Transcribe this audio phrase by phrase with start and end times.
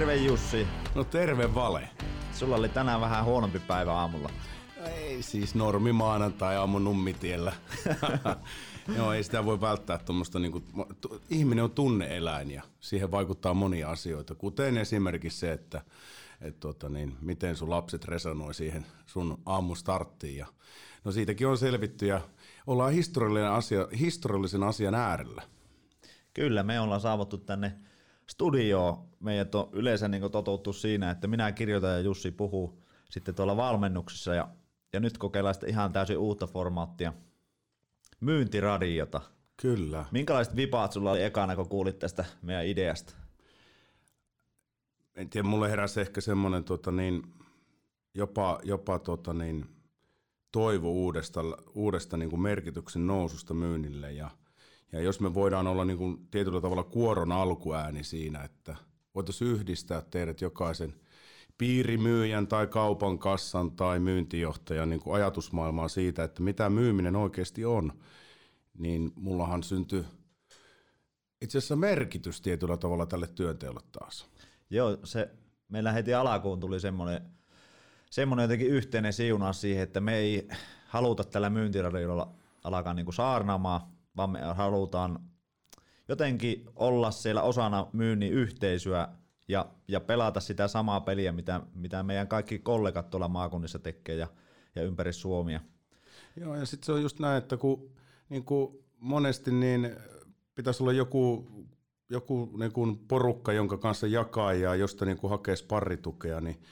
[0.00, 0.66] Terve Jussi.
[0.94, 1.88] No terve Vale.
[2.32, 4.30] Sulla oli tänään vähän huonompi päivä aamulla.
[4.86, 7.52] Ei siis normi maanantai aamu nummitiellä.
[8.96, 10.64] Joo, ei sitä voi välttää tuommoista, niin
[11.30, 15.82] ihminen on tunneeläin ja siihen vaikuttaa monia asioita, kuten esimerkiksi se, että
[16.40, 20.36] et tota niin, miten sun lapset resonoi siihen sun aamustarttiin.
[20.36, 20.46] Ja,
[21.04, 22.20] no siitäkin on selvitty ja
[22.66, 25.42] ollaan historiallinen asia, historiallisen asian äärellä.
[26.34, 27.89] Kyllä, me ollaan saavuttu tänne
[28.30, 29.08] studioon.
[29.20, 34.34] Meidät on yleensä niin totuttu siinä, että minä kirjoitan ja Jussi puhuu sitten tuolla valmennuksessa
[34.34, 34.48] ja,
[34.92, 37.12] ja nyt kokeillaan sitten ihan täysin uutta formaattia,
[38.20, 39.20] myyntiradiota.
[39.56, 40.04] Kyllä.
[40.10, 43.14] Minkälaiset vipaat sulla oli ekana, kun kuulit tästä meidän ideasta?
[45.14, 47.22] En tiedä, mulle heräsi ehkä semmoinen tota niin,
[48.14, 49.66] jopa, jopa tota niin,
[50.52, 51.40] toivo uudesta,
[51.74, 54.30] uudesta niin kuin merkityksen noususta myynnille ja–
[54.92, 58.76] ja jos me voidaan olla niin kuin tietyllä tavalla kuoron alkuääni siinä, että
[59.14, 60.94] voitaisiin yhdistää teidät jokaisen
[61.58, 67.92] piirimyyjän tai kaupan kassan tai myyntijohtajan niin kuin ajatusmaailmaa siitä, että mitä myyminen oikeasti on,
[68.78, 70.04] niin mullahan syntyi
[71.42, 74.28] itse asiassa merkitys tietyllä tavalla tälle työnteolle taas.
[74.70, 75.30] Joo, se,
[75.68, 77.20] meillä heti alakuun tuli semmoinen,
[78.10, 80.48] semmoinen jotenkin yhteinen siuna siihen, että me ei
[80.86, 83.80] haluta tällä myyntiradiolla alkaa niin saarnaamaan,
[84.20, 85.18] vaan me halutaan
[86.08, 89.08] jotenkin olla siellä osana myynnin yhteisöä
[89.48, 94.26] ja, ja pelata sitä samaa peliä, mitä, mitä meidän kaikki kollegat tuolla maakunnissa tekee ja,
[94.74, 95.60] ja ympäri Suomia.
[96.36, 97.90] Joo, ja sitten se on just näin, että kun,
[98.28, 99.96] niin kuin monesti niin
[100.54, 101.50] pitäisi olla joku,
[102.10, 106.62] joku niin kuin porukka, jonka kanssa jakaa ja josta niin hakee sparritukea, niin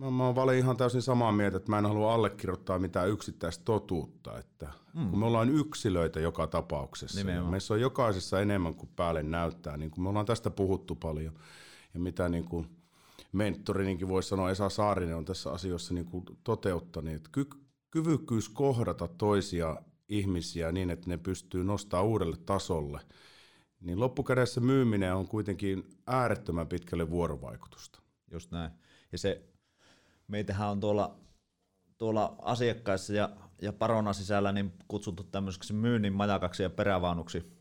[0.00, 4.38] Mä, mä olen ihan täysin samaa mieltä, että mä en halua allekirjoittaa mitään yksittäistä totuutta.
[4.38, 5.10] Että mm.
[5.10, 7.20] kun me ollaan yksilöitä joka tapauksessa.
[7.20, 7.50] Nimenomaan.
[7.50, 9.76] Meissä on jokaisessa enemmän kuin päälle näyttää.
[9.76, 11.34] Niin kuin me ollaan tästä puhuttu paljon.
[11.94, 12.66] Ja mitä niin kuin
[13.32, 17.14] mentorininkin voisi sanoa, Esa Saarinen on tässä asiassa niin kuin toteuttanut.
[17.14, 17.60] Että ky-
[17.90, 19.76] kyvykkyys kohdata toisia
[20.08, 23.00] ihmisiä niin, että ne pystyy nostamaan uudelle tasolle.
[23.80, 28.02] Niin loppukädessä myyminen on kuitenkin äärettömän pitkälle vuorovaikutusta.
[28.30, 28.70] Just näin.
[29.12, 29.49] Ja se
[30.30, 31.16] meitähän on tuolla,
[31.98, 33.30] tuolla asiakkaissa ja,
[33.62, 37.60] ja parona sisällä niin kutsuttu tämmöiseksi myynnin majakaksi ja perävaunuksi.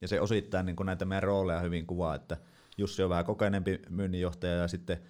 [0.00, 2.36] Ja se osittain niin näitä meidän rooleja hyvin kuvaa, että
[2.78, 5.02] Jussi on vähän kokeneempi myynninjohtaja ja sitten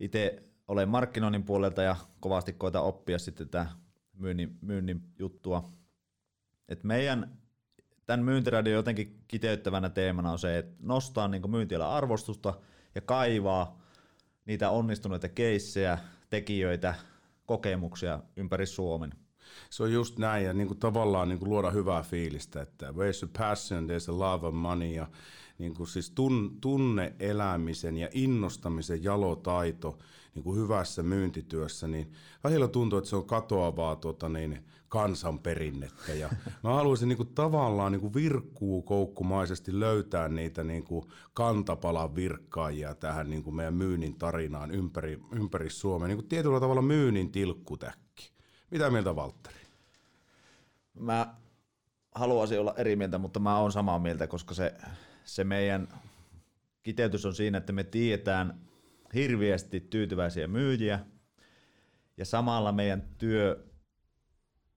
[0.00, 3.66] itse olen markkinoinnin puolelta ja kovasti koita oppia sitten tätä
[4.12, 5.68] myynnin, myynnin juttua.
[6.68, 7.38] Et meidän
[8.06, 12.54] tämän myyntiradio jotenkin kiteyttävänä teemana on se, että nostaa niin myyntialan arvostusta
[12.94, 13.82] ja kaivaa
[14.48, 15.98] niitä onnistuneita keissejä,
[16.30, 16.94] tekijöitä,
[17.46, 19.12] kokemuksia ympäri Suomen.
[19.70, 23.18] Se on just näin ja niin kuin tavallaan niin kuin luoda hyvää fiilistä, että where's
[23.18, 25.06] the passion, there's a love of money ja
[25.58, 29.98] niin kuin siis tun, tunne elämisen ja innostamisen jalotaito
[30.34, 32.12] niin kuin hyvässä myyntityössä, niin
[32.44, 36.14] välillä tuntuu, että se on katoavaa tuota, niin, kansanperinnettä.
[36.14, 36.28] Ja
[36.64, 41.04] mä haluaisin niin kuin, tavallaan niin kuin virkkuu koukkumaisesti löytää niitä niin kuin,
[41.34, 46.08] kantapalan virkkaajia tähän niin kuin meidän myynnin tarinaan ympäri, ympäri Suomea.
[46.08, 48.37] Niin kuin tietyllä tavalla myynnin tilkkutäkki.
[48.70, 49.56] Mitä mieltä Valtteri?
[50.94, 51.34] Mä
[52.14, 54.74] haluaisin olla eri mieltä, mutta mä oon samaa mieltä, koska se,
[55.24, 55.88] se meidän
[56.82, 58.60] kiteytys on siinä, että me tiedetään
[59.14, 61.00] hirviästi tyytyväisiä myyjiä
[62.16, 63.64] ja samalla meidän työ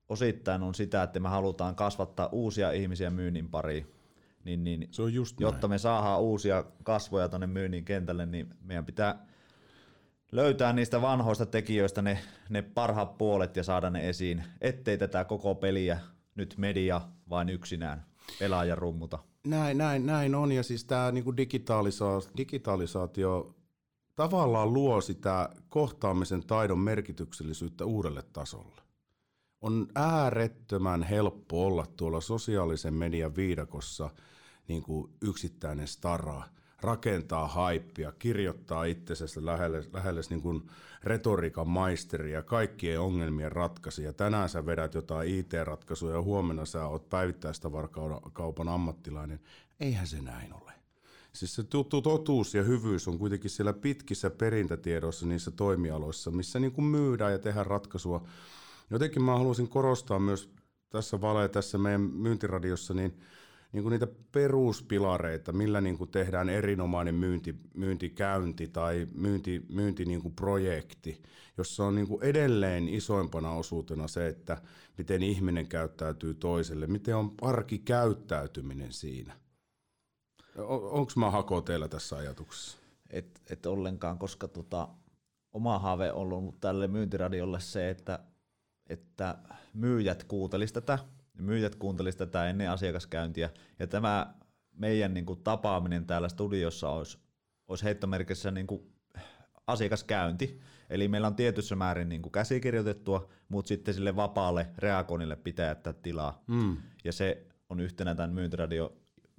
[0.08, 3.86] osittain on sitä, että me halutaan kasvattaa uusia ihmisiä myynnin pariin.
[4.44, 5.70] Niin, niin, se on just jotta näin.
[5.70, 9.26] me saadaan uusia kasvoja tuonne myynnin kentälle, niin meidän pitää
[10.32, 15.54] löytää niistä vanhoista tekijöistä ne, ne parhaat puolet ja saada ne esiin, ettei tätä koko
[15.54, 15.98] peliä
[16.34, 17.00] nyt media
[17.30, 18.06] vain yksinään
[18.38, 19.18] pelaa ja rummuta.
[19.46, 23.54] Näin, näin, näin on, ja siis tämä niinku digitalisaatio, digitalisaatio
[24.16, 28.82] tavallaan luo sitä kohtaamisen taidon merkityksellisyyttä uudelle tasolle.
[29.60, 34.10] On äärettömän helppo olla tuolla sosiaalisen median viidakossa
[34.68, 36.42] niin kuin yksittäinen stara,
[36.82, 40.62] rakentaa haippia, kirjoittaa itsensä lähelle, lähelle niin kuin
[41.04, 44.12] retoriikan maisteri ja kaikkien ongelmien ratkaisija.
[44.12, 49.40] Tänään sä vedät jotain IT-ratkaisuja ja huomenna sä oot päivittäistavarakaupan ammattilainen.
[49.80, 50.72] Eihän se näin ole.
[51.32, 51.62] Siis se
[52.02, 57.38] totuus ja hyvyys on kuitenkin siellä pitkissä perintätiedoissa niissä toimialoissa, missä niin kuin myydään ja
[57.38, 58.26] tehdään ratkaisua.
[58.90, 60.50] Jotenkin mä haluaisin korostaa myös
[60.90, 63.20] tässä vale tässä meidän myyntiradiossa, niin,
[63.72, 70.22] niin kuin niitä peruspilareita, millä niin kuin tehdään erinomainen myynti, myyntikäynti tai myynti, myynti niin
[70.22, 71.22] kuin projekti,
[71.58, 74.62] jossa on niin kuin edelleen isoimpana osuutena se, että
[74.98, 79.36] miten ihminen käyttäytyy toiselle, miten on arkikäyttäytyminen siinä.
[80.68, 82.82] Onko mä hako teillä tässä ajatuksessa?
[83.12, 84.88] et, et ollenkaan, koska tota,
[85.52, 88.18] oma haave on ollut tälle myyntiradiolle se, että,
[88.88, 89.38] että
[89.74, 90.98] myyjät kuuntelisivat tätä,
[91.38, 94.34] myyjät kuuntelisivat tätä ennen asiakaskäyntiä, ja tämä
[94.72, 97.18] meidän niin kuin, tapaaminen täällä studiossa olisi,
[97.68, 98.92] olisi heittomerkissä niin kuin,
[99.66, 100.60] asiakaskäynti,
[100.92, 105.92] Eli meillä on tietyssä määrin niin kuin käsikirjoitettua, mutta sitten sille vapaalle reagoinnille pitää jättää
[105.92, 106.42] tilaa.
[106.46, 106.76] Mm.
[107.04, 108.92] Ja se on yhtenä tämän myyntiradio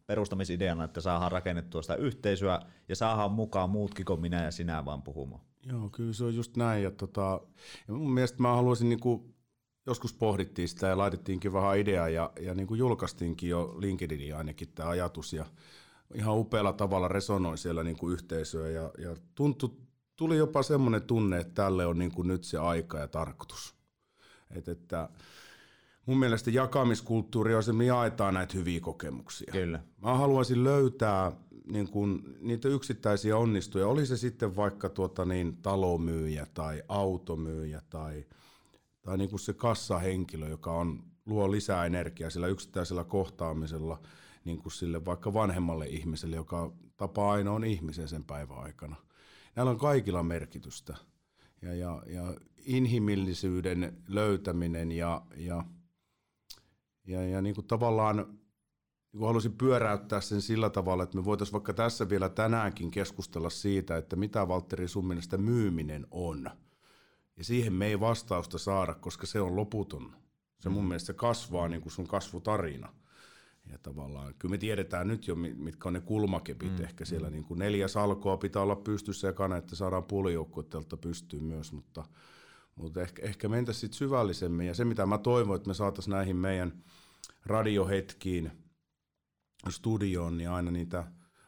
[0.07, 5.01] perustamisideana, että saadaan rakennettua sitä yhteisöä ja saadaan mukaan muutkin kuin minä ja sinä vaan
[5.01, 5.42] puhumaan.
[5.66, 6.84] Joo, kyllä se on just näin.
[6.84, 7.42] Ja, tota,
[7.88, 9.36] ja mun mielestä mä haluaisin, niin kuin,
[9.85, 14.68] joskus pohdittiin sitä ja laitettiinkin vähän ideaa ja, ja niin kuin julkaistiinkin jo LinkedIniin ainakin
[14.75, 15.45] tämä ajatus ja
[16.15, 19.69] ihan upealla tavalla resonoi siellä niin kuin yhteisöä ja, ja tuntui
[20.15, 23.75] tuli jopa semmoinen tunne, että tälle on niin kuin nyt se aika ja tarkoitus.
[24.51, 25.09] Et, että
[26.06, 29.51] mun mielestä jakamiskulttuuri on se, me jaetaan näitä hyviä kokemuksia.
[29.51, 29.79] Kyllä.
[30.01, 31.31] Mä haluaisin löytää
[31.68, 38.25] niin kuin, niitä yksittäisiä onnistuja, oli se sitten vaikka tuota niin, talomyyjä tai automyyjä tai,
[39.03, 44.01] tai niin kuin se kassahenkilö, joka on, luo lisää energiaa sillä yksittäisellä kohtaamisella
[44.45, 48.95] niin kuin sille vaikka vanhemmalle ihmiselle, joka tapaa aina on ihmisen sen päivän aikana–
[49.55, 50.95] näillä on kaikilla merkitystä.
[51.61, 55.63] Ja, ja, ja inhimillisyyden löytäminen ja, ja,
[57.07, 61.53] ja, ja niin kuin tavallaan niin kuin haluaisin pyöräyttää sen sillä tavalla, että me voitaisiin
[61.53, 66.50] vaikka tässä vielä tänäänkin keskustella siitä, että mitä Valtteri sun mielestä myyminen on.
[67.38, 70.15] Ja siihen me ei vastausta saada, koska se on loputon.
[70.59, 70.88] Se mun mm.
[70.88, 72.94] mielestä kasvaa niin kuin sun kasvutarina
[73.71, 76.77] ja tavallaan, kyllä me tiedetään nyt jo, mitkä on ne kulmakepit.
[76.77, 77.33] Mm, Ehkä siellä mm.
[77.33, 82.06] niin kuin neljä salkoa pitää olla pystyssä ja että saadaan puolijoukkueelta pystyyn myös, mutta,
[82.75, 84.68] mutta ehkä, ehkä mentäisiin sitten syvällisemmin.
[84.68, 86.83] Ja se, mitä mä toivon, että me saataisiin näihin meidän
[87.45, 88.51] radiohetkiin,
[89.69, 91.03] studioon, niin aina niitä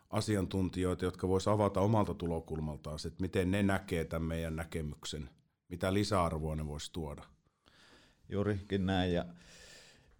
[0.09, 5.29] asiantuntijoita, jotka voisivat avata omalta tulokulmaltaan, että miten ne näkee tämän meidän näkemyksen,
[5.69, 7.23] mitä lisäarvoa ne voisi tuoda.
[8.29, 9.25] Juurikin näin, ja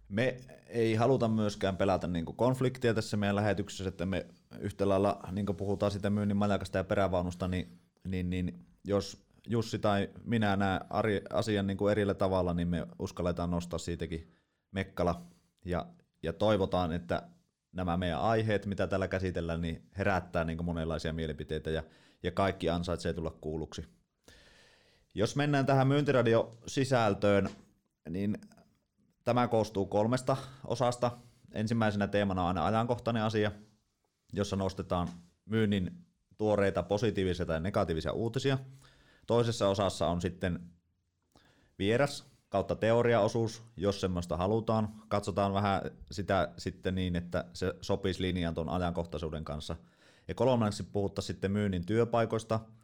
[0.08, 4.26] me ei haluta myöskään pelätä niin konfliktia tässä meidän lähetyksessä, että me
[4.60, 9.78] yhtä lailla, niin kuin puhutaan sitä myynnin majakasta ja perävaunusta, niin, niin, niin jos Jussi
[9.78, 10.80] tai minä näen
[11.30, 14.32] asian niin kuin erillä tavalla, niin me uskalletaan nostaa siitäkin
[14.70, 15.22] mekkala
[15.64, 15.86] ja,
[16.22, 17.22] ja toivotaan, että
[17.72, 21.82] nämä meidän aiheet, mitä täällä käsitellään, niin herättää niin monenlaisia mielipiteitä ja,
[22.22, 23.84] ja kaikki ansaitsee tulla kuulluksi.
[25.16, 27.48] Jos mennään tähän myyntiradio-sisältöön,
[28.10, 28.38] niin
[29.26, 31.10] Tämä koostuu kolmesta osasta.
[31.52, 33.52] Ensimmäisenä teemana on aina ajankohtainen asia,
[34.32, 35.08] jossa nostetaan
[35.44, 36.06] myynnin
[36.38, 38.58] tuoreita positiivisia tai negatiivisia uutisia.
[39.26, 40.60] Toisessa osassa on sitten
[41.78, 44.88] vieras kautta teoriaosuus, jos semmoista halutaan.
[45.08, 49.76] Katsotaan vähän sitä sitten niin, että se sopisi linjaan tuon ajankohtaisuuden kanssa.
[50.28, 52.60] Ja kolmanneksi puhuttaisiin sitten myynnin työpaikoista–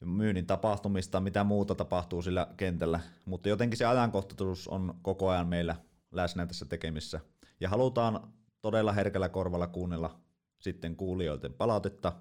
[0.00, 5.76] myynnin tapahtumista, mitä muuta tapahtuu sillä kentällä, mutta jotenkin se ajankohtaisuus on koko ajan meillä
[6.12, 7.20] läsnä tässä tekemissä.
[7.60, 10.20] Ja halutaan todella herkällä korvalla kuunnella
[10.58, 12.12] sitten kuulijoiden palautetta,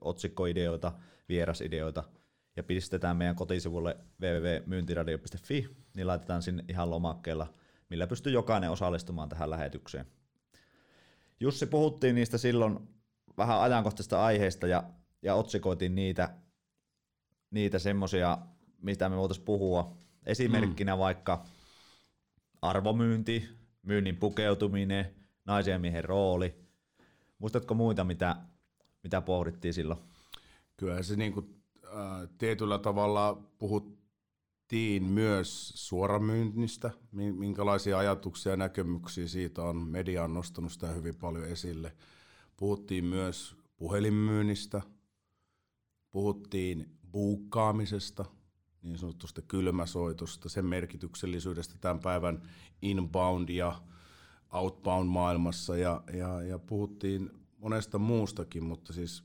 [0.00, 0.92] otsikkoideoita,
[1.28, 2.04] vierasideoita,
[2.56, 7.54] ja pistetään meidän kotisivulle www.myyntiradio.fi, niin laitetaan sinne ihan lomakkeella,
[7.90, 10.06] millä pystyy jokainen osallistumaan tähän lähetykseen.
[11.40, 12.78] Jussi, puhuttiin niistä silloin
[13.38, 14.84] vähän ajankohtaisista aiheista ja,
[15.22, 16.34] ja otsikoitiin niitä
[17.50, 18.38] niitä semmosia,
[18.82, 19.96] mistä me voitaisiin puhua.
[20.26, 20.98] Esimerkkinä mm.
[20.98, 21.44] vaikka
[22.62, 23.48] arvomyynti,
[23.82, 26.54] myynnin pukeutuminen, naisen ja miehen rooli.
[27.38, 28.36] Muistatko muita, mitä,
[29.02, 30.00] mitä pohdittiin silloin?
[30.76, 39.62] Kyllä se niin kuin, äh, tietyllä tavalla puhuttiin myös suoramyynnistä, minkälaisia ajatuksia ja näkemyksiä siitä
[39.62, 39.76] on.
[39.76, 41.96] Media on nostanut sitä hyvin paljon esille.
[42.56, 44.82] Puhuttiin myös puhelinmyynnistä,
[46.10, 48.24] puhuttiin buukkaamisesta,
[48.82, 52.42] niin sanotusta kylmäsoitosta, sen merkityksellisyydestä tämän päivän
[52.82, 53.82] inbound ja
[54.52, 55.76] outbound maailmassa.
[55.76, 59.24] Ja, ja, ja puhuttiin monesta muustakin, mutta siis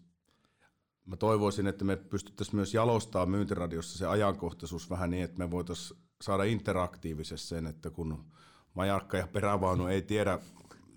[1.05, 5.99] mä toivoisin, että me pystyttäisiin myös jalostaa myyntiradiossa se ajankohtaisuus vähän niin, että me voitaisiin
[6.21, 8.25] saada interaktiivisesti sen, että kun
[8.73, 10.39] majarkka ja perävaunu ei tiedä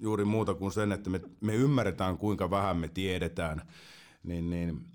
[0.01, 3.63] juuri muuta kuin sen, että me, me ymmärretään kuinka vähän me tiedetään,
[4.23, 4.92] niin, niin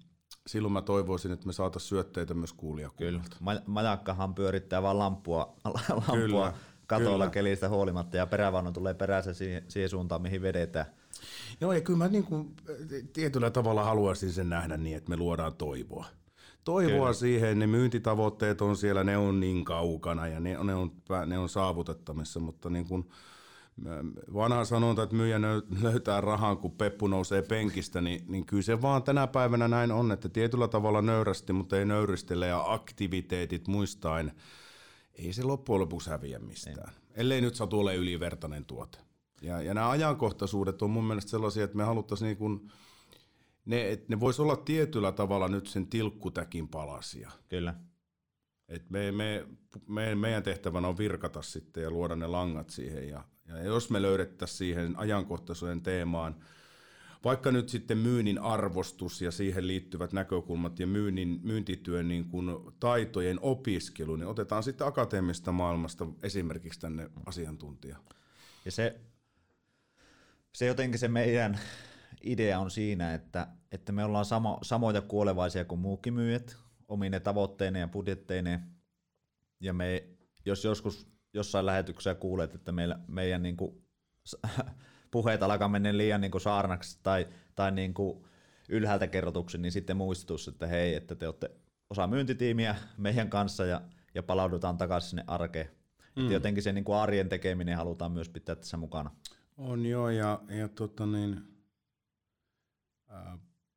[0.48, 3.38] silloin mä toivoisin, että me saataisiin syötteitä myös kuulijakunnalta.
[3.40, 6.54] Kyllä, majakkahan pyörittää vaan lampua, lampua Kyllä.
[6.88, 7.30] katolla Kyllä.
[7.30, 10.86] kelistä huolimatta ja perävaunu tulee perässä siihen, siihen suuntaan, mihin vedetään.
[11.62, 12.56] Joo, ja kyllä mä niin kuin,
[13.14, 16.06] tietyllä tavalla haluaisin sen nähdä niin, että me luodaan toivoa.
[16.64, 17.14] Toivoa kyllä.
[17.14, 20.92] siihen, ne myyntitavoitteet on siellä, ne on niin kaukana ja ne, ne, on,
[21.26, 23.10] ne on saavutettamissa, mutta niin kuin
[24.34, 25.40] vanha sanonta, että myyjä
[25.82, 30.12] löytää rahan, kun peppu nousee penkistä, niin, niin kyllä se vaan tänä päivänä näin on,
[30.12, 34.32] että tietyllä tavalla nöyrästi, mutta ei nöyristele ja aktiviteetit muistaen,
[35.14, 36.90] ei se loppujen lopuksi häviä mistään.
[36.90, 37.22] Ei.
[37.22, 38.98] Ellei nyt satu ole ylivertainen tuote.
[39.42, 42.72] Ja, ja nämä ajankohtaisuudet on mun mielestä sellaisia, että me haluttaisiin niin kuin,
[43.66, 47.32] ne, että ne voisi olla tietyllä tavalla nyt sen tilkkutäkin palasia.
[47.50, 47.76] Kyllä.
[48.70, 49.48] Et me, me,
[49.88, 53.10] me, meidän tehtävänä on virkata sitten ja luoda ne langat siihen.
[53.10, 56.36] Ja, ja jos me löydettäisiin siihen ajankohtaisuuden teemaan,
[57.24, 62.50] vaikka nyt sitten myynnin arvostus ja siihen liittyvät näkökulmat ja myynnin, myyntityön niin kuin
[62.80, 67.98] taitojen opiskelu, niin otetaan sitten akateemista maailmasta esimerkiksi tänne asiantuntija.
[68.66, 69.00] Ja se,
[70.54, 71.60] se jotenkin se meidän
[72.24, 77.82] idea on siinä, että, että me ollaan samo, samoja kuolevaisia kuin muukin myyjät, omine tavoitteineen
[77.82, 78.64] ja budjetteineen.
[79.60, 80.08] Ja me,
[80.46, 83.82] jos joskus jossain lähetyksessä kuulet, että meillä, meidän niin kuin,
[85.12, 88.24] puheet alkaa mennä liian niin kuin saarnaksi tai, tai niin kuin
[88.70, 91.52] ylhäältä kerrotuksi, niin sitten muistutus, että hei, että te olette
[91.90, 93.82] osa myyntitiimiä meidän kanssa ja,
[94.16, 95.70] ja palaudutaan takaisin sinne arkeen.
[96.16, 96.22] Mm.
[96.22, 99.12] Että jotenkin se niin kuin arjen tekeminen halutaan myös pitää tässä mukana.
[99.58, 101.42] On joo, ja, ja tota niin,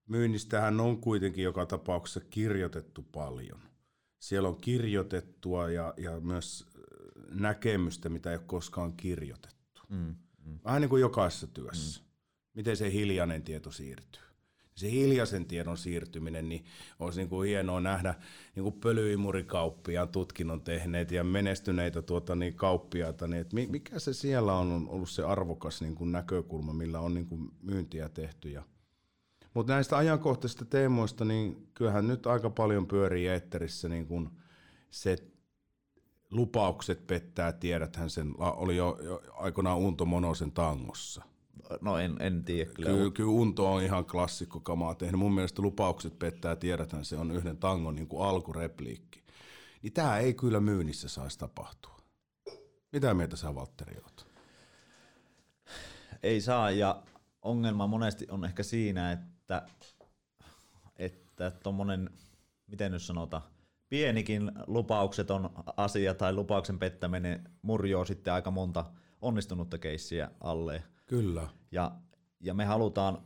[0.09, 3.61] myynnistähän on kuitenkin joka tapauksessa kirjoitettu paljon.
[4.19, 6.67] Siellä on kirjoitettua ja, ja myös
[7.30, 9.82] näkemystä, mitä ei ole koskaan kirjoitettu.
[9.88, 10.58] Mm, mm.
[10.64, 12.00] Vähän niin kuin jokaisessa työssä.
[12.00, 12.06] Mm.
[12.54, 14.22] Miten se hiljainen tieto siirtyy.
[14.75, 16.64] Se hiljaisen tiedon siirtyminen, niin
[16.99, 18.14] olisi niin kuin hienoa nähdä
[18.56, 24.52] niin kuin pölyimurikauppiaan tutkinnon tehneet ja menestyneitä tuota, niin kauppiaita, niin että mikä se siellä
[24.52, 28.62] on ollut se arvokas niin kuin näkökulma, millä on niin kuin myyntiä tehty ja
[29.54, 34.30] mutta näistä ajankohtaisista teemoista, niin kyllähän nyt aika paljon pyörii eetterissä niin kun
[34.90, 35.16] se
[36.30, 41.22] lupaukset pettää, tiedäthän sen, oli jo, jo aikoinaan Unto Monosen tangossa.
[41.80, 42.90] No en, en tiedä kyllä.
[42.90, 45.18] Kyllä, kyllä Unto on ihan klassikko kamaa tehnyt.
[45.18, 49.22] Mun mielestä lupaukset pettää, tiedäthän se on yhden tangon niin kuin alkurepliikki.
[49.82, 51.96] Niin tämä ei kyllä myynnissä saisi tapahtua.
[52.92, 54.26] Mitä mieltä sä Valtteri oot?
[56.22, 57.02] Ei saa ja
[57.42, 59.66] ongelma monesti on ehkä siinä, että
[60.96, 62.10] että tuommoinen,
[62.66, 63.42] miten nyt sanotaan,
[63.90, 68.85] pienikin lupaukseton asia tai lupauksen pettäminen murjoo sitten aika monta
[69.23, 70.82] onnistunutta keissiä alle.
[71.06, 71.49] Kyllä.
[71.73, 71.92] Ja,
[72.40, 73.18] ja me halutaan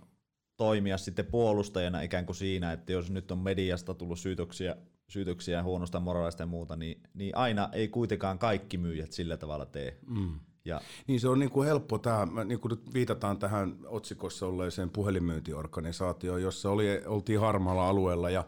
[0.57, 4.77] toimia sitten puolustajana ikään kuin siinä, että jos nyt on mediasta tullut syytöksiä,
[5.09, 9.99] syytöksiä huonosta moraalista ja muuta, niin, niin aina ei kuitenkaan kaikki myyjät sillä tavalla tee.
[10.07, 10.41] Mm.
[10.65, 14.91] Ja, niin se on niin kuin helppo tämä, niin kuin nyt viitataan tähän otsikossa olleeseen
[14.91, 18.45] puhelinmyyntiorganisaatioon, jossa oli, oltiin harmaalla alueella ja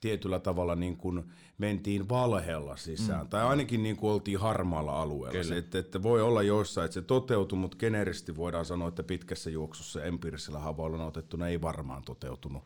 [0.00, 1.24] tietyllä tavalla niin kuin
[1.58, 3.28] mentiin valheella sisään, mm.
[3.28, 5.44] tai ainakin niin kuin oltiin harmaalla alueella.
[5.44, 9.50] Se, että, että voi olla joissain, että se toteutuu, mutta generisesti voidaan sanoa, että pitkässä
[9.50, 12.64] juoksussa empiirisellä havailla otettuna ei varmaan toteutunut.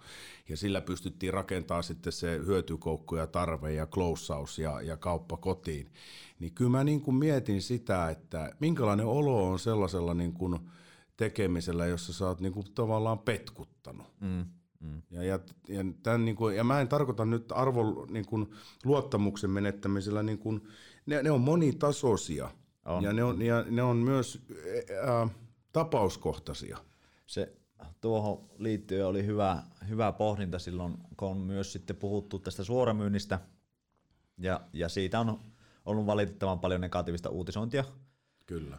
[0.48, 5.92] Ja sillä pystyttiin rakentamaan sitten se hyötykoukku ja tarve ja closeaus ja, ja kauppa kotiin.
[6.38, 10.58] Niin kyllä mä niin kuin mietin sitä, että minkälainen olo on sellaisella niin kuin
[11.16, 14.06] tekemisellä, jossa sä oot niin kuin tavallaan petkuttanut.
[14.20, 14.44] Mm.
[14.82, 15.02] Mm.
[15.10, 18.50] Ja, ja, ja, tämän, niin kuin, ja mä en tarkoita nyt arvo niin kuin,
[18.84, 20.68] luottamuksen menettämisellä, niin kuin,
[21.06, 22.50] ne, ne on monitasoisia
[22.84, 23.02] on.
[23.02, 24.42] ja ne on, ja ne on myös
[25.06, 25.28] ää,
[25.72, 26.78] tapauskohtaisia.
[27.26, 27.52] Se
[28.00, 33.40] tuohon liittyen oli hyvä, hyvä pohdinta silloin, kun on myös sitten puhuttu tästä suoramyynnistä
[34.38, 35.40] ja, ja siitä on
[35.84, 37.84] ollut valitettavan paljon negatiivista uutisointia.
[38.46, 38.78] Kyllä.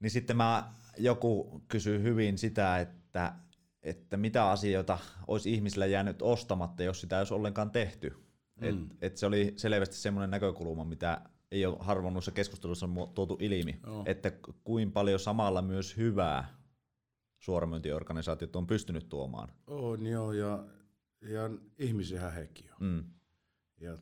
[0.00, 3.34] Niin sitten mä, joku kysyy hyvin sitä, että
[3.82, 8.16] että mitä asioita olisi ihmisillä jäänyt ostamatta, jos sitä ei olisi ollenkaan tehty.
[8.60, 8.68] Mm.
[8.68, 11.20] Et, et se oli selvästi semmoinen näkökulma, mitä
[11.50, 14.02] ei ole harvoin noissa keskusteluissa tuotu ilmi, oh.
[14.06, 14.32] että
[14.64, 16.60] kuin paljon samalla myös hyvää
[17.38, 19.48] suoramyyntiorganisaatiot on pystynyt tuomaan.
[19.66, 20.64] On joo, ja,
[21.20, 22.76] ja ihmisiä hekin on.
[22.86, 23.04] Mm.
[23.80, 23.98] Ja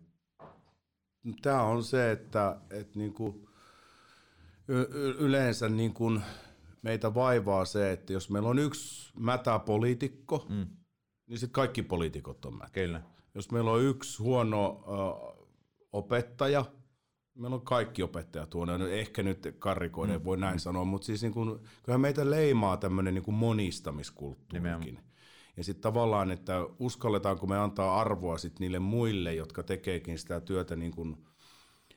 [1.42, 3.49] tämä on se, että, että niinku,
[4.68, 6.20] y- yleensä niinku,
[6.82, 10.66] meitä vaivaa se, että jos meillä on yksi mätäpoliitikko, mm.
[11.26, 12.70] niin sitten kaikki poliitikot on mätä.
[12.73, 13.02] Kyllä.
[13.35, 15.44] Jos meillä on yksi huono ö,
[15.92, 16.64] opettaja,
[17.35, 18.87] meillä on kaikki opettajat huono.
[18.87, 20.25] Ehkä nyt karrikoiden mm.
[20.25, 20.58] voi näin mm.
[20.58, 25.00] sanoa, mutta siis niin kun, kyllähän meitä leimaa tämmöinen niin monistamiskulttuurikin.
[25.56, 30.76] Ja sitten tavallaan, että uskalletaanko me antaa arvoa sit niille muille, jotka tekeekin sitä työtä
[30.76, 31.16] niin kuin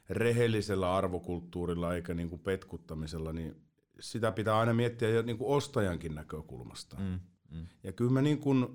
[0.09, 3.55] rehellisellä arvokulttuurilla eikä niin kuin petkuttamisella, niin
[3.99, 6.97] sitä pitää aina miettiä jo niin kuin ostajankin näkökulmasta.
[6.99, 7.19] Mm,
[7.49, 7.67] mm.
[7.83, 8.67] Ja kyllä mä niin kuin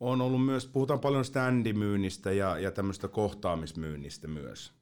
[0.00, 4.72] on ollut myös, puhutaan paljon standimyynnistä ja, ja tämmöistä kohtaamismyynnistä myös.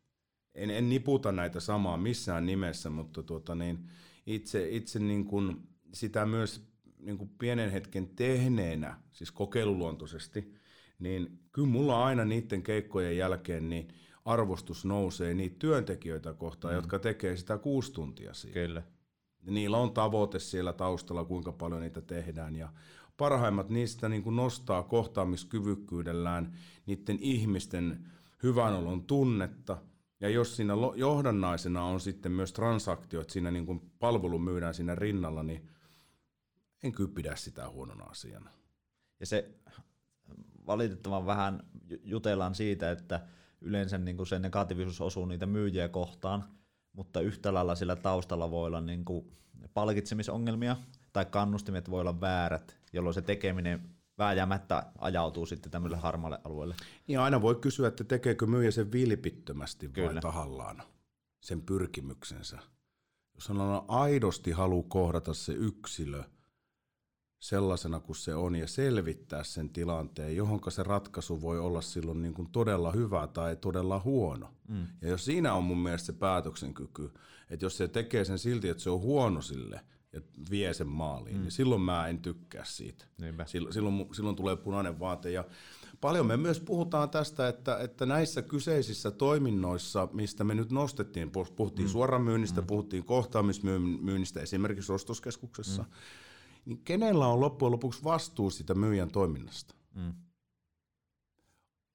[0.55, 3.89] En, en niputa näitä samaa missään nimessä, mutta tuota niin,
[4.27, 10.55] itse, itse niin kuin sitä myös niin kuin pienen hetken tehneenä, siis kokeiluluontoisesti,
[10.99, 13.89] niin kyllä mulla aina niiden keikkojen jälkeen niin
[14.25, 16.77] arvostus nousee niitä työntekijöitä kohtaan, mm.
[16.77, 18.55] jotka tekee sitä kuusi tuntia siinä.
[18.55, 18.83] Kyllä.
[19.47, 22.69] Niillä on tavoite siellä taustalla, kuinka paljon niitä tehdään ja
[23.17, 28.07] parhaimmat niistä niin kuin nostaa kohtaamiskyvykkyydellään niiden ihmisten
[28.43, 29.79] hyvän olon tunnetta.
[30.21, 35.43] Ja jos siinä johdannaisena on sitten myös transaktiot, siinä niin kuin palvelu myydään siinä rinnalla,
[35.43, 35.69] niin
[36.83, 38.51] en kyllä pidä sitä huonona asiana.
[39.21, 39.55] Ja se
[40.67, 41.63] valitettavan vähän
[42.03, 43.27] jutellaan siitä, että
[43.61, 46.45] yleensä niin kuin se negatiivisuus osuu niitä myyjiä kohtaan,
[46.95, 49.33] mutta yhtä lailla sillä taustalla voi olla niin kuin
[49.75, 50.77] palkitsemisongelmia
[51.13, 56.75] tai kannustimet voi olla väärät, jolloin se tekeminen vääjäämättä ajautuu sitten tämmöiselle harmaalle alueelle.
[57.07, 60.15] Niin aina voi kysyä, että tekeekö myyjä sen vilpittömästi Kyllä.
[60.15, 60.83] vai tahallaan
[61.41, 62.59] sen pyrkimyksensä.
[63.35, 66.25] Jos on aidosti halu kohdata se yksilö–
[67.45, 72.35] sellaisena kuin se on ja selvittää sen tilanteen, johon se ratkaisu voi olla silloin niin
[72.35, 74.55] kuin todella hyvä tai todella huono.
[74.69, 74.87] Mm.
[75.03, 77.11] Ja jos siinä on mun mielestä se päätöksenkyky,
[77.51, 79.81] että jos se tekee sen silti, että se on huono sille
[80.13, 80.21] ja
[80.51, 81.43] vie sen maaliin, mm.
[81.43, 83.05] niin silloin mä en tykkää siitä.
[83.47, 85.31] Silloin, silloin, silloin tulee punainen vaate.
[85.31, 85.45] Ja
[86.01, 91.89] paljon me myös puhutaan tästä, että, että näissä kyseisissä toiminnoissa, mistä me nyt nostettiin, puhuttiin
[91.89, 91.93] mm.
[91.93, 92.67] suoramyynnistä, mm.
[92.67, 95.89] puhuttiin kohtaamismyynnistä esimerkiksi ostoskeskuksessa, mm
[96.65, 99.75] niin kenellä on loppujen lopuksi vastuu sitä myyjän toiminnasta?
[99.95, 100.15] Mm.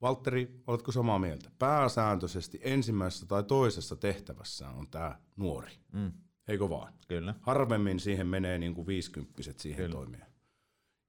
[0.02, 1.52] Valtteri, oletko samaa mieltä?
[1.60, 5.72] Pääsääntöisesti ensimmäisessä tai toisessa tehtävässä on tämä nuori.
[5.92, 6.12] Mm.
[6.48, 6.94] Eikö vaan?
[7.08, 7.36] Kyllä.
[7.42, 9.96] Harvemmin siihen menee niin kuin viisikymppiset siihen kyllä.
[9.96, 10.26] toimia,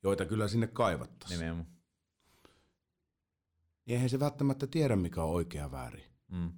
[0.02, 1.38] joita kyllä sinne kaivattaisiin.
[1.38, 1.66] Nimenomaan.
[3.86, 6.04] Niin eihän se välttämättä tiedä, mikä on oikea väärin.
[6.28, 6.52] Mm.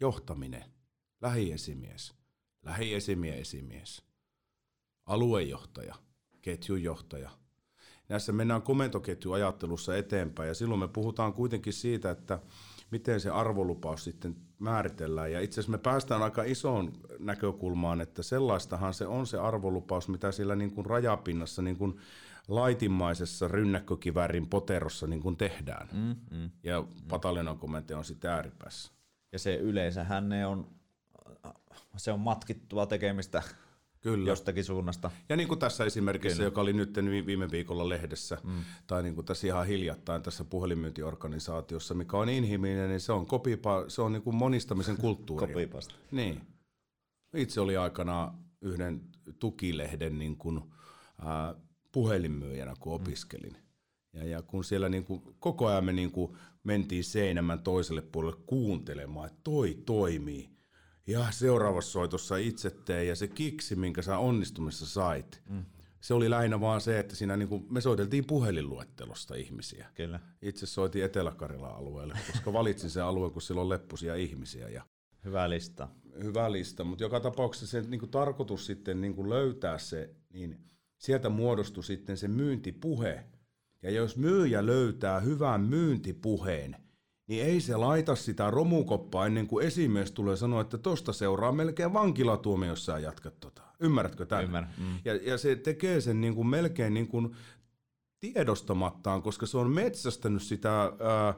[0.00, 0.64] Johtaminen,
[1.20, 2.14] lähiesimies,
[2.62, 4.11] lähiesimies, esimies
[5.06, 5.94] aluejohtaja,
[6.42, 7.30] ketjujohtaja.
[8.08, 12.38] Näissä mennään komentoketjuajattelussa eteenpäin ja silloin me puhutaan kuitenkin siitä, että
[12.90, 15.32] miten se arvolupaus sitten määritellään.
[15.32, 20.32] Ja itse asiassa me päästään aika isoon näkökulmaan, että sellaistahan se on se arvolupaus, mitä
[20.32, 22.00] siellä niin kuin rajapinnassa niin kuin
[22.48, 25.88] laitimmaisessa rynnäkkökivärin poterossa niin kuin tehdään.
[25.92, 26.88] Mm, mm, ja mm.
[27.08, 27.58] pataljonan
[27.96, 28.92] on sitten ääripäässä.
[29.32, 30.66] Ja se yleensähän ne on,
[31.96, 33.42] se on matkittua tekemistä
[34.02, 34.30] Kyllä.
[34.30, 35.10] jostakin suunnasta.
[35.28, 36.46] Ja niin kuin tässä esimerkissä, Kyllä.
[36.46, 38.64] joka oli nyt viime viikolla lehdessä, mm.
[38.86, 43.84] tai niin kuin tässä ihan hiljattain tässä puhelinmyyntiorganisaatiossa, mikä on inhimillinen, niin se on, kopipa,
[43.88, 45.46] se on niin kuin monistamisen kulttuuri.
[45.46, 45.94] Kopipasta.
[46.10, 46.40] Niin.
[47.34, 49.00] Itse oli aikana yhden
[49.38, 50.60] tukilehden niin kuin,
[51.20, 51.62] äh,
[51.92, 53.52] puhelinmyyjänä, kun opiskelin.
[53.52, 54.20] Mm.
[54.20, 58.40] Ja, ja kun siellä niin kuin, koko ajan me niin kuin mentiin seinämän toiselle puolelle
[58.46, 60.50] kuuntelemaan, että toi toimii
[61.06, 65.64] ja seuraavassa soitossa itse tee ja se kiksi, minkä sä onnistumissa sait, mm.
[66.00, 69.86] se oli lähinnä vaan se, että siinä niinku, me soiteltiin puhelinluettelosta ihmisiä.
[69.94, 70.20] Kyllä.
[70.42, 74.68] Itse soitin Etelä-Karjalan alueelle, koska valitsin sen alueen, kun siellä on leppusia ihmisiä.
[74.68, 74.82] Ja
[75.24, 75.88] hyvä lista.
[76.22, 80.58] Hyvä lista, mutta joka tapauksessa se niinku, tarkoitus sitten niinku, löytää se, niin
[80.98, 83.24] sieltä muodostui sitten se myyntipuhe.
[83.82, 86.76] Ja jos myyjä löytää hyvän myyntipuheen,
[87.26, 91.92] niin ei se laita sitä romukoppaa ennen kuin esimies tulee sanoa, että tosta seuraa melkein
[91.92, 93.62] vankilatuomio, jos sä jatkat tota.
[93.80, 94.44] Ymmärrätkö tämän?
[94.44, 94.74] Ymmärrän.
[94.78, 94.98] Mm.
[95.04, 97.36] Ja, ja se tekee sen niin kuin melkein niin kuin
[98.20, 101.34] tiedostamattaan, koska se on metsästänyt sitä ää,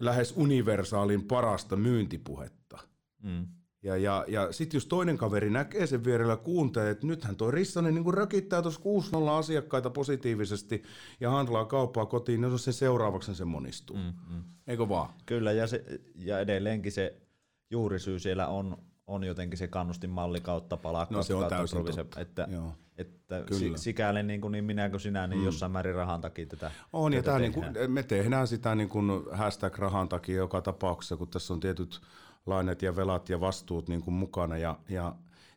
[0.00, 2.78] lähes universaalin parasta myyntipuhetta.
[3.22, 3.46] Mm.
[3.82, 7.94] Ja, ja, ja sitten jos toinen kaveri näkee sen vierellä kuuntelee, että nythän toi Rissanen
[7.94, 10.82] niin rökittää tuossa 6 asiakkaita positiivisesti
[11.20, 13.96] ja handlaa kauppaa kotiin, niin se seuraavaksi se monistuu.
[13.96, 14.42] Mm, mm.
[14.66, 15.12] Eikö vaan?
[15.26, 17.16] Kyllä, ja, se, ja edelleenkin se
[17.70, 21.14] juurisyy siellä on, on jotenkin se kannustinmalli kautta palakka.
[21.14, 22.72] No se on täysin provise, että, Joo.
[22.98, 23.76] että Kyllä.
[23.76, 25.44] sikäli niin, kuin, niin minä kuin sinä, niin mm.
[25.44, 29.10] jossain määrin rahan takia tätä On, tätä ja niin kuin, me tehdään sitä niin kuin
[29.32, 32.00] hashtag rahan takia joka tapauksessa, kun tässä on tietyt
[32.50, 34.58] lainet ja velat ja vastuut niin kuin mukana.
[34.58, 35.14] Ja, ja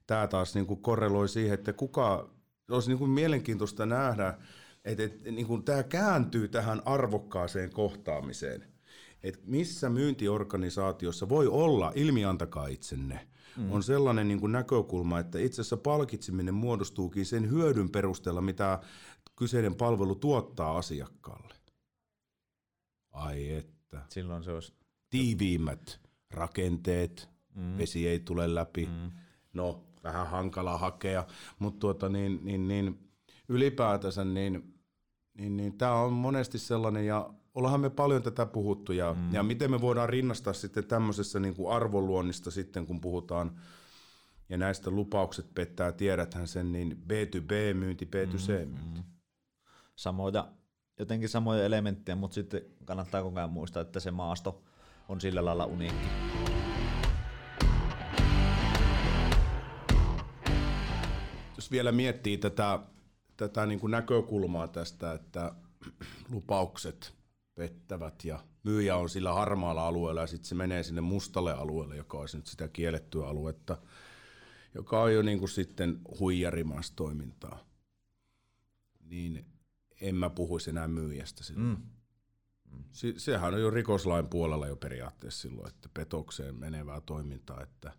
[0.07, 2.29] tämä taas niin kuin korreloi siihen, että kuka,
[2.71, 4.37] olisi niin kuin mielenkiintoista nähdä,
[4.85, 8.73] että, että niin kuin tämä kääntyy tähän arvokkaaseen kohtaamiseen.
[9.23, 13.27] Että missä myyntiorganisaatiossa voi olla, ilmiantakaa itsenne,
[13.57, 13.71] mm.
[13.71, 18.79] on sellainen niin kuin näkökulma, että itse asiassa palkitseminen muodostuukin sen hyödyn perusteella, mitä
[19.35, 21.55] kyseinen palvelu tuottaa asiakkaalle.
[23.11, 24.01] Ai että.
[24.09, 24.73] Silloin se olisi...
[25.09, 26.02] Tiiviimmät
[26.33, 27.77] rakenteet, mm.
[27.77, 28.85] vesi ei tule läpi.
[28.85, 29.11] Mm.
[29.53, 31.25] No, vähän hankala hakea,
[31.59, 33.09] mutta tuota, niin, niin, niin,
[33.49, 34.73] ylipäätänsä niin,
[35.37, 39.33] niin, niin tämä on monesti sellainen, ja ollaanhan me paljon tätä puhuttu, ja, mm.
[39.33, 43.59] ja miten me voidaan rinnastaa sitten tämmöisessä niin kuin arvoluonnista sitten, kun puhutaan
[44.49, 48.97] ja näistä lupaukset pettää, tiedäthän sen, niin B2B-myynti, B2C-myynti.
[48.97, 49.03] Mm, mm.
[49.95, 50.47] Samoja,
[50.99, 54.63] jotenkin samoja elementtejä, mutta sitten kannattaa koko ajan muistaa, että se maasto
[55.09, 56.07] on sillä lailla uniikki.
[61.55, 62.79] Jos vielä miettii tätä,
[63.37, 65.55] tätä niin kuin näkökulmaa tästä, että
[66.29, 67.13] lupaukset
[67.55, 72.17] pettävät ja myyjä on sillä harmaalla alueella ja sitten se menee sinne mustalle alueelle, joka
[72.17, 73.77] olisi nyt sitä kiellettyä aluetta,
[74.75, 77.65] joka on jo niin kuin sitten huijarimastoimintaa.
[78.99, 79.45] Niin
[80.01, 81.67] en mä puhuisi enää myyjästä silloin.
[81.67, 81.83] Mm.
[82.91, 87.91] Se, sehän on jo rikoslain puolella jo periaatteessa silloin, että petokseen menevää toimintaa, että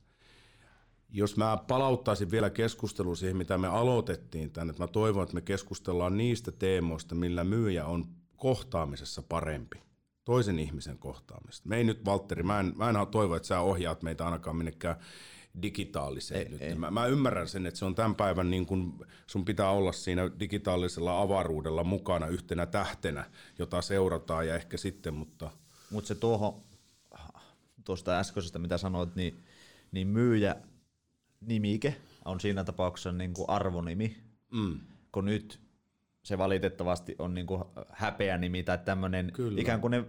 [1.09, 5.41] jos mä palauttaisin vielä keskustelua siihen, mitä me aloitettiin tänne, että mä toivon, että me
[5.41, 8.05] keskustellaan niistä teemoista, millä myyjä on
[8.37, 9.83] kohtaamisessa parempi,
[10.25, 11.69] toisen ihmisen kohtaamista.
[11.69, 14.97] Me ei nyt, Valtteri, mä en, mä en toivo, että sä ohjaat meitä ainakaan minnekään
[15.63, 16.63] digitaaliseen ei, nyt.
[16.63, 16.75] Ei.
[16.75, 20.31] Mä, mä ymmärrän sen, että se on tämän päivän, niin kun sun pitää olla siinä
[20.41, 23.25] digitaalisella avaruudella mukana yhtenä tähtenä,
[23.59, 25.51] jota seurataan ja ehkä sitten, mutta...
[25.91, 26.63] Mutta se tuohon,
[27.85, 29.45] tuosta äskeisestä mitä sanoit, niin,
[29.93, 30.57] niin myyjä
[31.41, 34.17] nimike on siinä tapauksessa niin kuin arvonimi,
[34.53, 34.81] mm.
[35.13, 35.61] kun nyt
[36.23, 40.05] se valitettavasti on niin kuin häpeä nimi tai tämmöinen, ikään kuin ne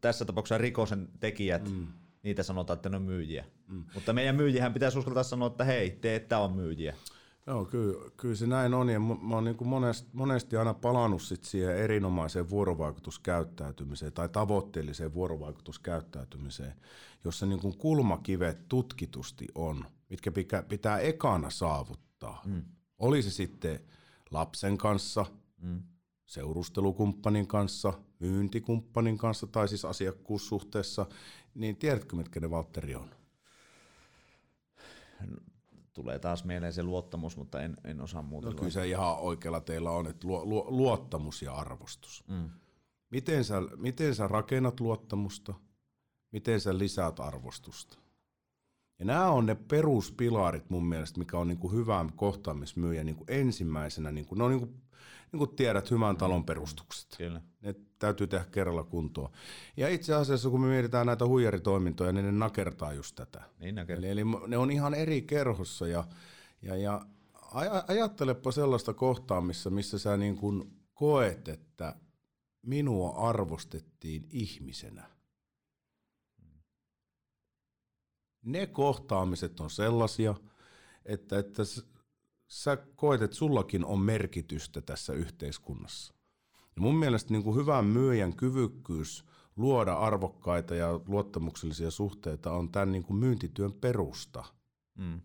[0.00, 1.86] tässä tapauksessa rikosen tekijät, mm.
[2.22, 3.44] niitä sanotaan, että ne on myyjiä.
[3.72, 3.84] Mm.
[3.94, 6.94] Mutta meidän myyjihän pitäisi uskaltaa sanoa, että hei, te ette ole myyjiä.
[7.46, 11.22] Joo, kyllä, kyllä se näin on, ja mä oon niin kuin monesti, monesti aina palannut
[11.22, 16.72] sit siihen erinomaiseen vuorovaikutuskäyttäytymiseen tai tavoitteelliseen vuorovaikutuskäyttäytymiseen,
[17.24, 22.42] jossa niin kuin kulmakivet tutkitusti on, mitkä pitää, pitää ekana saavuttaa.
[22.46, 22.62] Mm.
[22.98, 23.80] Oli se sitten
[24.30, 25.26] lapsen kanssa,
[25.62, 25.82] mm.
[26.26, 31.06] seurustelukumppanin kanssa, myyntikumppanin kanssa tai siis asiakkuussuhteessa,
[31.54, 33.21] niin tiedätkö, mitkä ne Valtteri on?
[35.92, 38.48] Tulee taas mieleen se luottamus, mutta en, en osaa muuta.
[38.48, 42.24] No, kyllä se ihan oikealla teillä on, että lu, lu, luottamus ja arvostus.
[42.28, 42.50] Mm.
[43.10, 45.54] Miten, sä, miten sä rakennat luottamusta?
[46.32, 48.01] Miten sä lisäät arvostusta?
[49.02, 54.12] Ja nämä on ne peruspilarit mun mielestä, mikä on niinku hyvä kohtaamismyyjä niinku ensimmäisenä.
[54.12, 54.66] Niinku, ne on niinku,
[55.32, 57.14] niin kuin tiedät, hyvän talon perustukset.
[57.18, 57.40] Kyllä.
[57.60, 59.30] Ne täytyy tehdä kerralla kuntoon.
[59.76, 63.42] Ja itse asiassa, kun me mietitään näitä huijaritoimintoja, niin ne nakertaa just tätä.
[63.58, 64.10] Niin nakertaa.
[64.10, 65.88] Eli, eli ne on ihan eri kerhossa.
[65.88, 66.04] Ja,
[66.62, 67.06] ja, ja
[67.88, 71.96] ajattelepa sellaista kohtaa, missä, missä sä niin kuin koet, että
[72.62, 75.11] minua arvostettiin ihmisenä.
[78.42, 80.34] Ne kohtaamiset on sellaisia,
[81.04, 81.62] että, että
[82.46, 86.14] sä koet, että sullakin on merkitystä tässä yhteiskunnassa.
[86.76, 89.24] Ja mun mielestä niin kuin hyvän myyjän kyvykkyys
[89.56, 94.44] luoda arvokkaita ja luottamuksellisia suhteita on tämän niin kuin myyntityön perusta.
[94.98, 95.20] Mm.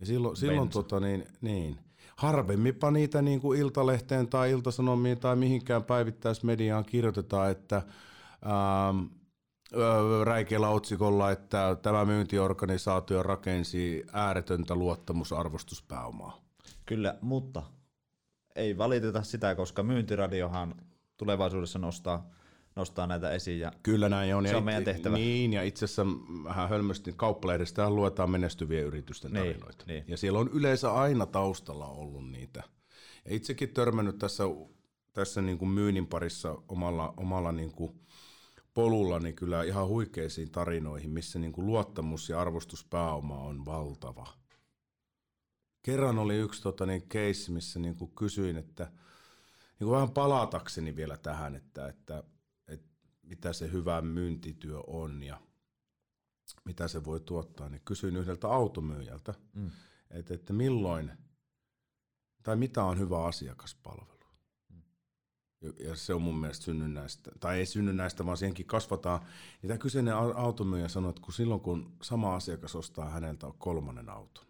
[0.00, 1.78] Ja silloin, silloin tota, niin, niin,
[2.16, 9.04] harvemminpa niitä niin kuin Iltalehteen tai Iltasanomiin tai mihinkään päivittäismediaan kirjoitetaan, että ähm,
[10.24, 16.40] räikeällä otsikolla, että tämä myyntiorganisaatio rakensi ääretöntä luottamusarvostuspääomaa.
[16.86, 17.62] Kyllä, mutta
[18.56, 20.74] ei valiteta sitä, koska myyntiradiohan
[21.16, 22.30] tulevaisuudessa nostaa,
[22.76, 23.60] nostaa näitä esiin.
[23.60, 24.44] Ja Kyllä näin on.
[24.44, 25.16] Se ja on meidän tehtävä.
[25.16, 26.06] Niin, ja itse asiassa
[26.44, 29.84] vähän hölmösti kauppalehdestä luetaan menestyvien yritysten niin, tarinoita.
[29.86, 30.04] Niin, niin.
[30.08, 32.62] Ja siellä on yleensä aina taustalla ollut niitä.
[33.24, 34.44] Ja itsekin törmännyt tässä,
[35.12, 38.00] tässä niin kuin myynnin parissa omalla, omalla niin kuin
[38.74, 44.28] polullani kyllä ihan huikeisiin tarinoihin, missä niin kuin luottamus ja arvostuspääoma on valtava.
[45.82, 50.96] Kerran oli yksi tota, niin case, missä niin kuin kysyin, että niin kuin vähän palatakseni
[50.96, 52.24] vielä tähän, että, että,
[52.68, 52.88] että
[53.22, 55.40] mitä se hyvä myyntityö on ja
[56.64, 59.70] mitä se voi tuottaa, niin kysyin yhdeltä automyyjältä, mm.
[60.10, 61.12] että, että milloin
[62.42, 64.11] tai mitä on hyvä asiakaspalvelu.
[65.78, 69.20] Ja se on mun mielestä synnynnäistä, tai ei synnynnäistä, vaan siihenkin kasvataan.
[69.62, 74.44] Ja tämä kyseinen automyyjä sanoi, että kun silloin kun sama asiakas ostaa häneltä kolmannen auton.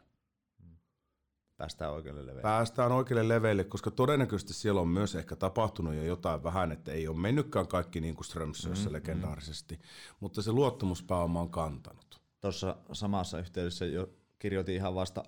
[1.56, 2.42] Päästään oikealle leveille.
[2.42, 7.08] Päästään oikealle leveille, koska todennäköisesti siellä on myös ehkä tapahtunut jo jotain vähän, että ei
[7.08, 9.80] ole mennytkään kaikki niin kuin Strömsössä mm, legendaarisesti, mm.
[10.20, 12.22] mutta se luottamuspääoma on kantanut.
[12.40, 15.22] Tuossa samassa yhteydessä jo kirjoitin ihan vasta,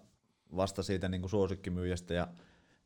[0.56, 2.28] vasta siitä niin kuin suosikkimyyjästä ja,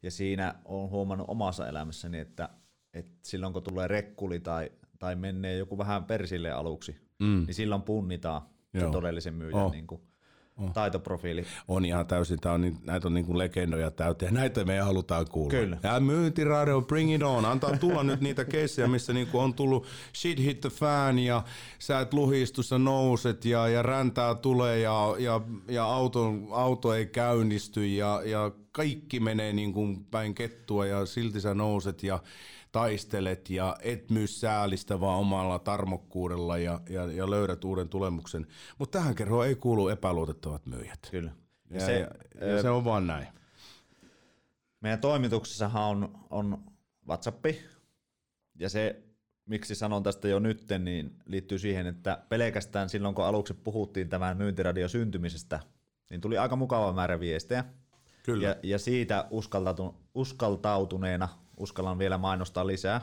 [0.02, 2.48] ja siinä on huomannut omassa elämässäni, että
[2.94, 7.44] että silloin kun tulee rekkuli tai, tai menee joku vähän persille aluksi, mm.
[7.46, 8.86] niin silloin punnitaan Joo.
[8.86, 9.72] se todellisen myyjän oh.
[9.72, 10.00] niin kuin,
[10.58, 10.72] oh.
[10.72, 11.44] taitoprofiili.
[11.68, 15.26] On ihan täysin, tää on, niin, näitä on niin kuin legendoja täyteen, näitä me halutaan
[15.30, 15.50] kuulla.
[15.50, 15.78] Kyllä.
[15.82, 19.86] Ja myyntiradio, bring it on, antaa tulla nyt niitä keissejä, missä niin kuin on tullut
[20.14, 21.42] shit hit the fan ja
[21.78, 27.06] sä et luhistu, sä nouset ja, ja räntää tulee ja, ja, ja auto, auto ei
[27.06, 32.20] käynnisty ja, ja kaikki menee niin kuin päin kettua ja silti sä nouset ja
[32.72, 38.46] taistelet ja et myy säälistä vaan omalla tarmokkuudella ja, ja, ja löydät uuden tulemuksen.
[38.78, 41.08] Mutta tähän kerroon ei kuulu epäluotettavat myyjät.
[41.10, 41.32] Kyllä.
[41.70, 41.98] Ja, se,
[42.40, 43.26] ja, ja se on vaan näin.
[44.80, 46.62] Meidän toimituksessahan on, on
[47.08, 47.46] WhatsApp,
[48.58, 49.02] ja se,
[49.46, 54.36] miksi sanon tästä jo nytten, niin liittyy siihen, että pelkästään silloin, kun aluksi puhuttiin tämän
[54.36, 55.60] myyntiradio syntymisestä,
[56.10, 57.64] niin tuli aika mukava määrä viestejä.
[58.22, 58.48] Kyllä.
[58.48, 59.28] Ja, ja siitä
[60.14, 61.28] uskaltautuneena
[61.58, 63.00] uskallan vielä mainostaa lisää,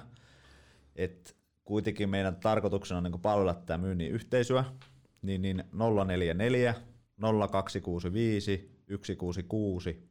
[0.96, 4.63] että kuitenkin meidän tarkoituksena on niin palvella tätä myynnin yhteisöä,
[5.22, 5.63] niin, niin
[6.06, 6.76] 044
[7.52, 10.10] 0265 166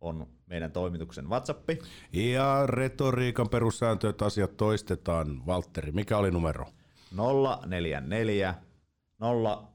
[0.00, 1.70] on meidän toimituksen WhatsApp.
[2.12, 5.46] Ja retoriikan perussääntö, että asiat toistetaan.
[5.46, 6.66] Valtteri, mikä oli numero?
[7.66, 8.54] 044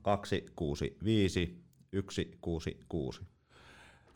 [0.04, 3.22] 0265 166.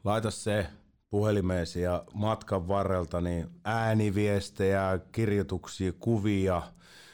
[0.03, 0.67] Laita se
[1.13, 6.61] puhelimeesi ja matkan varrelta niin ääniviestejä, kirjoituksia, kuvia.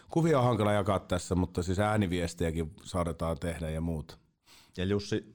[0.09, 4.19] Kuvia on hankala jakaa tässä, mutta siis ääniviestejäkin saadaan tehdä ja muut.
[4.77, 5.33] Ja Jussi,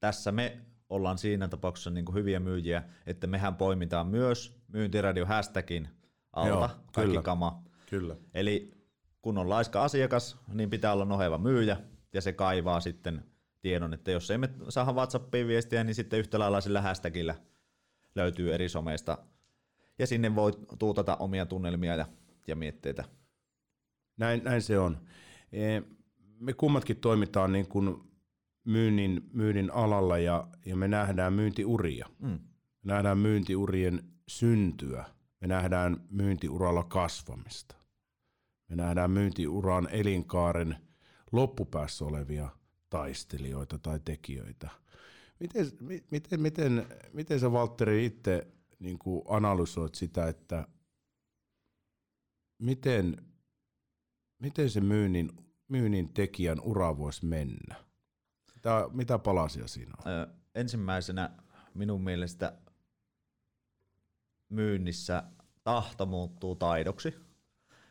[0.00, 5.88] tässä me ollaan siinä tapauksessa niin kuin hyviä myyjiä, että mehän poimitaan myös myyntiradio hashtagin
[6.32, 7.62] alta Joo, kaikki kyllä, kama.
[7.90, 8.16] Kyllä.
[8.34, 8.70] Eli
[9.22, 11.76] kun on laiska asiakas, niin pitää olla noheva myyjä
[12.14, 13.24] ja se kaivaa sitten
[13.60, 17.34] tiedon, että jos ei me saada WhatsAppiin viestiä, niin sitten yhtä lailla sillä hashtagillä–
[18.14, 19.18] löytyy eri someista.
[19.98, 22.06] Ja sinne voi tuutata omia tunnelmia ja,
[22.46, 23.04] ja mietteitä.
[24.16, 24.98] Näin, näin se on.
[25.52, 25.82] E,
[26.40, 27.96] me kummatkin toimitaan niin kuin
[28.64, 32.08] myynnin, myynnin alalla ja, ja me nähdään myyntiuria.
[32.18, 32.38] Mm.
[32.82, 35.04] Me nähdään myyntiurien syntyä.
[35.40, 37.74] Me nähdään myyntiuralla kasvamista.
[38.68, 40.76] Me nähdään myyntiuran elinkaaren
[41.32, 42.48] loppupäässä olevia
[42.90, 44.70] taistelijoita tai tekijöitä–
[45.42, 45.66] Miten,
[46.10, 48.46] miten, miten, miten sä Valtteri itse
[48.78, 50.68] niin kuin analysoit sitä, että
[52.58, 53.16] miten,
[54.38, 55.30] miten se myynnin,
[55.68, 57.74] myynnin tekijän ura voisi mennä?
[58.54, 60.12] Mitä, mitä palasia siinä on?
[60.12, 61.30] Ö, ensimmäisenä
[61.74, 62.58] minun mielestä
[64.48, 65.22] myynnissä
[65.64, 67.14] tahto muuttuu taidoksi.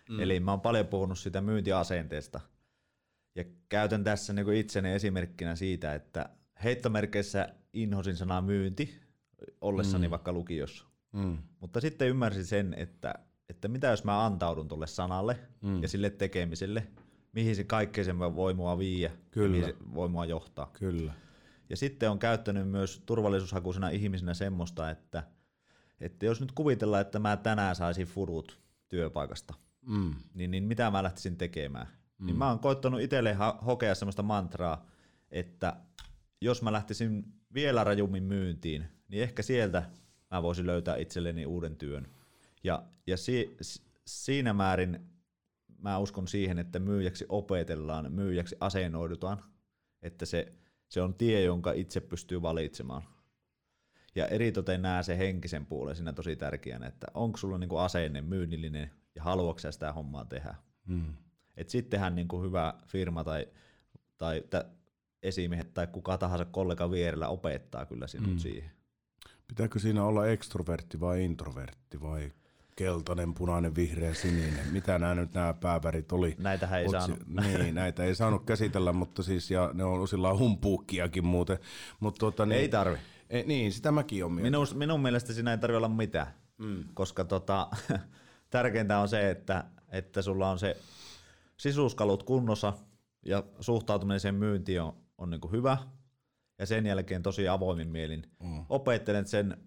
[0.09, 0.19] Mm.
[0.19, 2.39] Eli mä oon paljon puhunut sitä myyntiasenteesta.
[3.35, 6.29] Ja käytän tässä niin itseni esimerkkinä siitä, että
[6.63, 8.99] heittomerkeissä inhosin sanaa myynti
[9.61, 10.11] ollessani mm.
[10.11, 10.85] vaikka lukiossa.
[11.11, 11.37] Mm.
[11.59, 13.13] Mutta sitten ymmärsin sen, että,
[13.49, 15.81] että mitä jos mä antaudun tuolle sanalle mm.
[15.81, 16.87] ja sille tekemiselle,
[17.33, 19.45] mihin se kaikkeen se voi mua viiä Kyllä.
[19.45, 20.71] ja mihin se voi mua johtaa.
[20.79, 21.13] Kyllä.
[21.69, 25.23] Ja sitten on käyttänyt myös turvallisuushakuisena ihmisenä semmoista, että,
[26.01, 29.53] että jos nyt kuvitellaan, että mä tänään saisin furut työpaikasta,
[29.87, 30.15] mm.
[30.33, 31.87] niin, niin mitä mä lähtisin tekemään?
[31.87, 32.25] Niin mm.
[32.25, 34.85] Niin mä oon koittanut itselle hokea semmoista mantraa,
[35.31, 35.75] että
[36.41, 39.89] jos mä lähtisin vielä rajummin myyntiin, niin ehkä sieltä
[40.31, 42.07] mä voisin löytää itselleni uuden työn.
[42.63, 43.57] Ja, ja si,
[44.05, 44.99] siinä määrin
[45.77, 49.43] mä uskon siihen, että myyjäksi opetellaan, myyjäksi asennoidutaan,
[50.01, 50.53] että se,
[50.89, 53.03] se on tie, jonka itse pystyy valitsemaan.
[54.15, 58.91] Ja eritoten näe se henkisen puolen siinä tosi tärkeänä, että onko sulla niinku asenne myynnillinen
[59.15, 60.55] ja haluatko sitä hommaa tehdä.
[60.87, 61.13] Mm.
[61.57, 63.47] Et sittenhän niinku hyvä firma tai,
[64.17, 64.43] tai
[65.23, 68.37] esimiehet tai kuka tahansa kollega vierellä opettaa kyllä sinut mm.
[68.37, 68.71] siihen.
[69.47, 72.31] Pitääkö siinä olla ekstrovertti vai introvertti vai
[72.75, 74.71] keltainen, punainen, vihreä, sininen?
[74.71, 76.35] Mitä nämä nyt nämä päävärit oli?
[76.39, 77.19] Näitä ei Otsi- saanut.
[77.27, 81.59] Niin, näitä ei saanut käsitellä, mutta siis ja ne on osillaan humpuukkiakin muuten.
[81.99, 82.97] Mutta tuota, niin, ei tarvi.
[83.29, 86.83] Ei, niin, sitä mäkin on minun, minun mielestä siinä ei tarvi olla mitään, mm.
[86.93, 87.67] koska tota,
[88.49, 90.77] tärkeintä on se, että, että sulla on se
[91.57, 92.73] sisuskalut kunnossa
[93.25, 95.77] ja suhtautuminen sen myyntiin on on niin kuin hyvä,
[96.59, 98.23] ja sen jälkeen tosi avoimin mielin.
[98.43, 98.65] Mm.
[98.69, 99.57] opettelen sen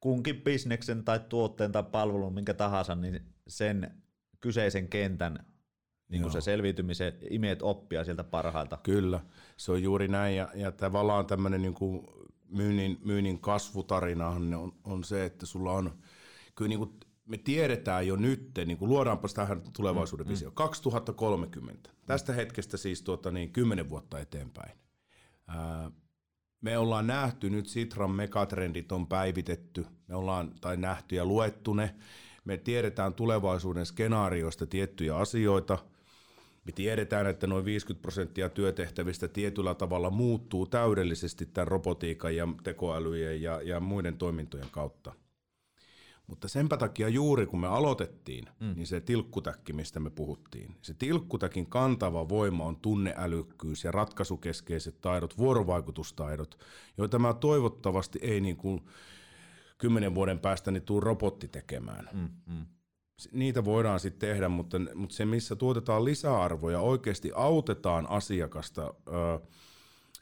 [0.00, 4.02] kunkin bisneksen tai tuotteen tai palvelun, minkä tahansa, niin sen
[4.40, 5.46] kyseisen kentän
[6.08, 8.78] niin kuin se selviytymisen, imeet oppia sieltä parhailta.
[8.82, 9.20] Kyllä,
[9.56, 12.06] se on juuri näin, ja, ja tavallaan tämmöinen niin kuin
[12.48, 15.98] myynnin, myynnin kasvutarinahan on, on se, että sulla on,
[16.54, 21.90] kyllä niin kuin me tiedetään jo nyt, niin kuin luodaanpa tähän tulevaisuuden mm, visio, 2030.
[22.06, 24.78] Tästä hetkestä siis tuota, niin 10 vuotta eteenpäin.
[25.48, 25.90] Ää,
[26.60, 31.94] me ollaan nähty nyt Sitran megatrendit on päivitetty, me ollaan tai nähty ja luettu ne.
[32.44, 35.78] Me tiedetään tulevaisuuden skenaarioista tiettyjä asioita.
[36.64, 43.42] Me tiedetään, että noin 50 prosenttia työtehtävistä tietyllä tavalla muuttuu täydellisesti tämän robotiikan ja tekoälyjen
[43.42, 45.12] ja, ja muiden toimintojen kautta.
[46.28, 48.72] Mutta senpä takia juuri kun me aloitettiin, mm.
[48.76, 55.38] niin se tilkkutäkki, mistä me puhuttiin, se tilkkutäkin kantava voima on tunneälykkyys ja ratkaisukeskeiset taidot,
[55.38, 56.58] vuorovaikutustaidot,
[56.98, 58.80] joita mä toivottavasti ei niin kuin
[59.78, 62.08] kymmenen vuoden päästä niin tuu robotti tekemään.
[62.12, 62.66] Mm, mm.
[63.32, 69.38] Niitä voidaan sitten tehdä, mutta, mutta se missä tuotetaan lisäarvoja, oikeasti autetaan asiakasta öö,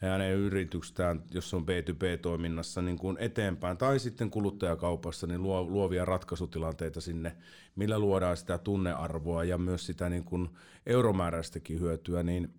[0.00, 7.00] hänen yritykstään, jos on B2B-toiminnassa niin kuin eteenpäin, tai sitten kuluttajakaupassa, niin luo, luovia ratkaisutilanteita
[7.00, 7.36] sinne,
[7.76, 10.48] millä luodaan sitä tunnearvoa ja myös sitä niin kuin
[10.86, 12.54] euromääräistäkin hyötyä, niin,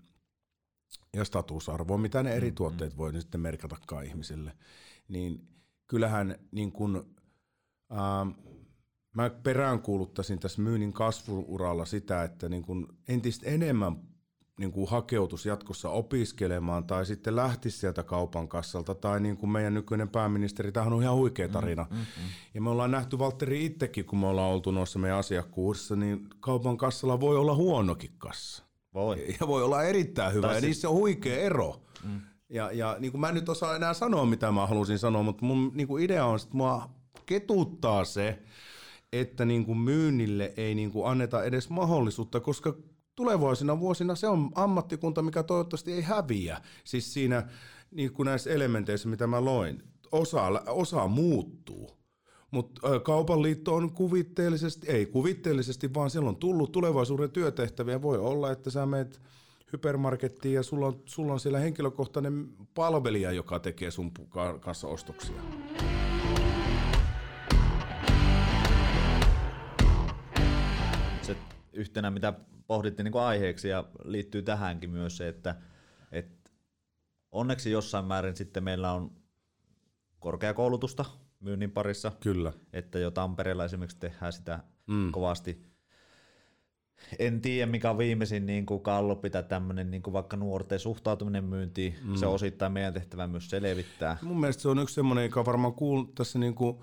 [1.13, 4.51] ja statusarvoa, mitä ne eri mm, tuotteet voi sitten merkatakaan ihmisille,
[5.07, 5.47] niin
[5.87, 6.95] kyllähän niin kuin,
[7.91, 8.29] ähm,
[9.15, 14.06] mä peräänkuuluttaisin tässä myynnin kasvuuralla sitä, että niin kuin entistä enemmän
[14.57, 19.73] niin kuin hakeutuisi jatkossa opiskelemaan tai sitten lähtisi sieltä kaupan kassalta tai niin kuin meidän
[19.73, 21.85] nykyinen pääministeri, tämähän on ihan huikea tarina.
[21.89, 22.29] Mm, mm, mm.
[22.53, 26.77] Ja me ollaan nähty Valtteri itsekin, kun me ollaan oltu noissa meidän asiakkuudessa, niin kaupan
[26.77, 28.63] kassalla voi olla huonokin kassa.
[28.93, 29.25] Voi.
[29.39, 31.81] Ja voi olla erittäin hyvä, ja niissä on huikea ero.
[32.03, 32.21] Mm.
[32.49, 35.45] Ja, ja niin kuin mä en nyt osaa enää sanoa, mitä mä halusin sanoa, mutta
[35.45, 36.89] mun niin kuin idea on, että mua
[37.25, 38.39] ketuttaa se,
[39.13, 42.75] että niin kuin myynnille ei niin kuin anneta edes mahdollisuutta, koska
[43.17, 46.61] tulevaisina vuosina se on ammattikunta, mikä toivottavasti ei häviä.
[46.83, 47.47] Siis siinä
[47.91, 51.97] niin kuin näissä elementeissä, mitä mä loin, osa, osa muuttuu.
[52.51, 58.01] Mutta kaupan liitto on kuvitteellisesti, ei kuvitteellisesti, vaan siellä on tullut tulevaisuuden työtehtäviä.
[58.01, 59.21] Voi olla, että sä meet
[59.73, 64.11] hypermarkettiin ja sulla on, sulla on siellä henkilökohtainen palvelija, joka tekee sun
[64.59, 65.41] kanssa ostoksia.
[71.21, 71.35] Se
[71.73, 72.33] yhtenä, mitä
[72.67, 75.55] pohdittiin niin kuin aiheeksi ja liittyy tähänkin myös se, että,
[76.11, 76.51] että
[77.31, 79.11] onneksi jossain määrin sitten meillä on
[80.19, 81.05] korkeakoulutusta
[81.39, 82.11] myynnin parissa.
[82.19, 82.53] Kyllä.
[82.73, 85.11] Että jo Tampereella esimerkiksi tehdään sitä mm.
[85.11, 85.67] kovasti.
[87.19, 91.43] En tiedä, mikä on viimeisin niin kuin kallopi tai tämmöinen niin kuin vaikka nuorten suhtautuminen
[91.43, 91.95] myyntiin.
[92.03, 92.15] Mm.
[92.15, 94.17] Se on osittain meidän tehtävä myös selvittää.
[94.21, 96.77] Mun mielestä se on yksi semmoinen, joka varmaan kuuluu tässä niin kuin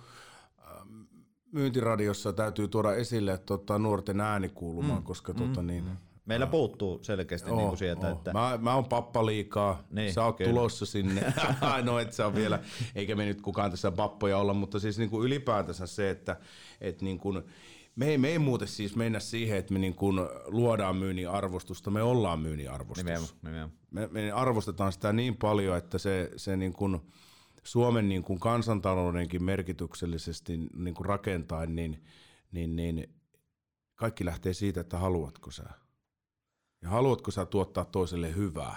[1.54, 5.04] myyntiradiossa täytyy tuoda esille että tota, nuorten ääni kuulumaan, mm.
[5.04, 5.66] koska tota, mm.
[5.66, 5.84] niin,
[6.26, 8.06] Meillä puuttuu selkeästi oh, niin kuin sieltä.
[8.06, 8.12] Oh.
[8.12, 8.32] Että...
[8.32, 10.50] Mä, mä oon pappa liikaa, niin, sä oot kyllä.
[10.50, 11.34] tulossa sinne.
[11.82, 12.58] no et sä vielä,
[12.94, 16.36] eikä me nyt kukaan tässä pappoja olla, mutta siis niin kuin ylipäätänsä se, että
[16.80, 17.42] et niin kuin,
[17.96, 21.90] me ei, me ei muuten siis mennä siihen, että me niin kuin luodaan myynnin arvostusta,
[21.90, 23.04] me ollaan myynnin arvostus.
[23.04, 23.78] Nimenomaan, nimenomaan.
[23.90, 27.00] Me, me arvostetaan sitä niin paljon, että se, se niin kuin,
[27.64, 32.05] Suomen niin kuin kansantaloudenkin merkityksellisesti niin kuin rakentaen, niin,
[32.53, 33.14] niin, niin
[33.94, 35.64] kaikki lähtee siitä, että haluatko sä.
[36.83, 38.77] Ja haluatko sä tuottaa toiselle hyvää.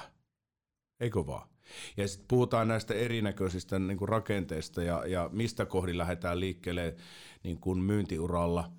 [1.00, 1.50] Eikö vaan?
[1.98, 6.96] Ja sitten puhutaan näistä erinäköisistä niin kuin rakenteista ja, ja mistä kohdin lähdetään liikkeelle
[7.44, 8.72] niin kuin myyntiuralla.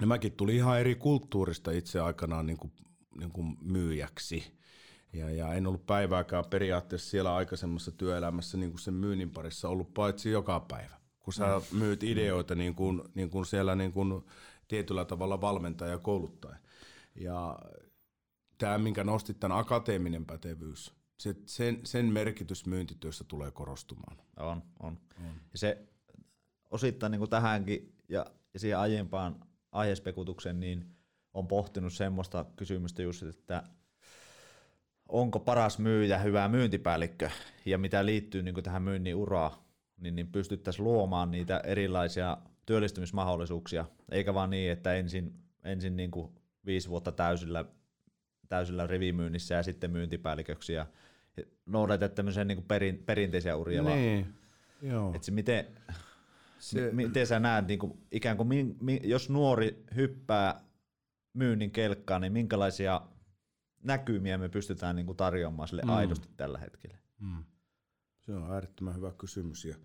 [0.00, 2.72] Ja mäkin tuli ihan eri kulttuurista itse aikanaan niin kuin,
[3.18, 4.57] niin kuin myyjäksi.
[5.12, 9.94] Ja, ja en ollut päivääkään periaatteessa siellä aikaisemmassa työelämässä niin kuin sen myynnin parissa ollut
[9.94, 10.98] paitsi joka päivä.
[11.20, 11.78] Kun sä mm.
[11.78, 14.24] myyt ideoita niin kuin, niin kuin siellä niin kuin
[14.68, 16.56] tietyllä tavalla valmentaja ja kouluttaja.
[17.14, 17.58] Ja
[18.58, 24.16] tämä, minkä nostit, tämän akateeminen pätevyys, se, sen, sen merkitys myyntityössä tulee korostumaan.
[24.36, 24.98] On, on.
[25.26, 25.34] on.
[25.52, 25.88] Ja se
[26.70, 30.96] osittain niin kuin tähänkin ja, ja siihen aiempaan aiheespekutukseen, niin
[31.34, 33.62] on pohtinut semmoista kysymystä just, että
[35.08, 37.30] onko paras myyjä hyvä myyntipäällikkö
[37.64, 39.52] ja mitä liittyy niin tähän myynnin uraan,
[40.00, 46.32] niin, niin pystyttäisiin luomaan niitä erilaisia työllistymismahdollisuuksia, eikä vaan niin, että ensin, ensin niin kuin
[46.66, 47.64] viisi vuotta täysillä,
[48.48, 50.86] täysillä rivimyynnissä ja sitten myyntipäälliköksi ja
[51.66, 53.82] noudatet tämmöisiä niin perin, perinteisiä uria.
[53.82, 54.34] Niin, vaan,
[54.92, 55.14] joo.
[55.14, 55.66] Että se miten,
[56.58, 60.60] se, miten sä näet, niin kuin, ikään kuin jos nuori hyppää
[61.32, 63.00] myynnin kelkkaan, niin minkälaisia
[63.82, 65.90] näkymiä me pystytään niin kuin tarjoamaan sille mm.
[65.90, 66.98] aidosti tällä hetkellä?
[67.20, 67.44] Mm.
[68.26, 69.76] Se on äärettömän hyvä kysymys ja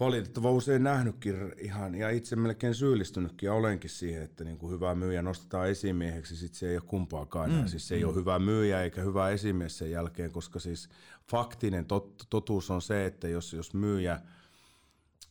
[0.00, 4.94] valitettavasti usein nähnytkin ihan ja itse melkein syyllistynytkin ja olenkin siihen, että niin kuin hyvä
[4.94, 7.50] myyjä nostetaan esimieheksi, sit se ei ole kumpaakaan.
[7.50, 7.66] Mm.
[7.66, 8.08] Siis se ei mm.
[8.08, 10.88] ole hyvä myyjä eikä hyvä esimies sen jälkeen, koska siis
[11.30, 14.20] faktinen tot, totuus on se, että jos, jos myyjä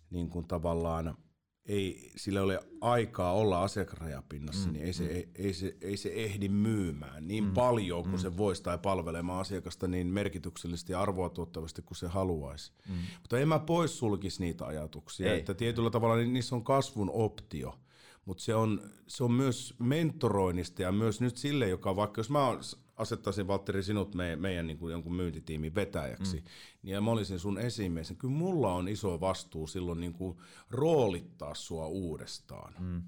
[0.10, 1.16] niin kuin tavallaan–
[1.66, 5.09] ei sillä ole aikaa olla asiakasrajapinnassa, mm, niin ei se, mm.
[5.09, 8.20] ei, ei, se, ei se ehdi myymään niin mm, paljon kuin mm.
[8.20, 12.72] se voisi tai palvelemaan asiakasta niin merkityksellisesti ja arvoa tuottavasti kuin se haluaisi.
[12.89, 12.95] Mm.
[13.22, 15.39] Mutta en mä poissulkisi niitä ajatuksia, ei.
[15.39, 17.80] että tietyllä tavalla niissä on kasvun optio.
[18.26, 22.57] mutta se on, se on myös mentoroinnista ja myös nyt sille, joka vaikka jos mä
[22.96, 26.44] asettaisin Valtteri sinut me, meidän niin kuin jonkun myyntitiimin vetäjäksi, mm.
[26.82, 30.38] niin ja mä olisin sun esimies, niin kyllä mulla on iso vastuu silloin niin kuin
[30.70, 32.74] roolittaa sua uudestaan.
[32.80, 33.02] Mm.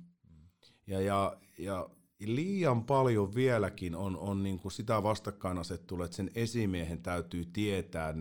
[0.88, 7.02] Ja, ja, ja liian paljon vieläkin on, on niin kuin sitä vastakkainasettelua, että sen esimiehen
[7.02, 8.14] täytyy tietää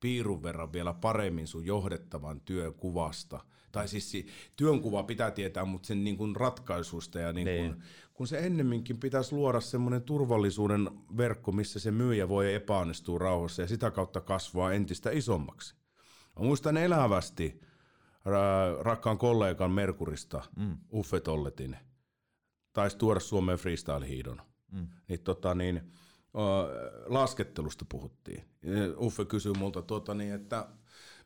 [0.00, 3.40] piirun verran vielä paremmin sun johdettavan työkuvasta.
[3.72, 4.26] Tai siis
[4.56, 7.82] työnkuva pitää tietää, mutta sen niin kuin ratkaisuista ja niin kuin, niin.
[8.22, 13.68] Kun se ennemminkin pitäisi luoda semmoinen turvallisuuden verkko, missä se myyjä voi epäonnistua rauhassa ja
[13.68, 15.74] sitä kautta kasvaa entistä isommaksi.
[16.38, 17.60] Mä muistan elävästi
[18.80, 20.78] rakkaan kollegan Merkurista, mm.
[20.92, 21.76] Uffe Tolletin,
[22.72, 24.42] taisi tuoda Suomeen freestyle-hiidon.
[24.72, 24.88] Mm.
[25.08, 25.92] Niin, tota, niin,
[27.06, 28.44] laskettelusta puhuttiin.
[28.96, 30.68] Uffe kysyi multa, tuota, niin, että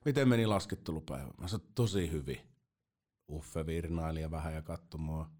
[0.05, 1.31] miten meni laskettelupäivä?
[1.41, 2.41] Mä sanoin, tosi hyvin.
[3.29, 5.31] Uffe virnaili ja vähän ja katsoi mua.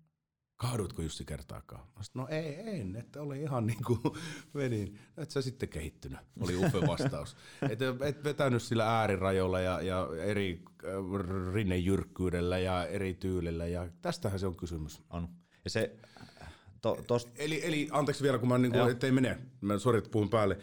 [0.57, 1.87] Kaadutko Jussi kertaakaan?
[1.97, 4.01] Mä sanoin, no ei, en, että oli ihan niin kuin
[4.55, 4.99] menin.
[5.17, 7.37] Et sä sitten kehittynyt, oli Uffe vastaus.
[7.71, 14.41] et, et vetänyt sillä äärirajoilla ja, ja eri äh, rinnejyrkkyydellä ja eri tyylillä ja tästähän
[14.41, 15.03] se on kysymys.
[15.11, 15.29] On.
[15.65, 15.97] Ja se,
[16.83, 17.29] to, tost...
[17.37, 20.59] eli, eli anteeksi vielä, kun mä niin kuin, ettei mene, mä sori, että puhun päälle.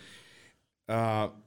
[0.92, 1.43] Uh,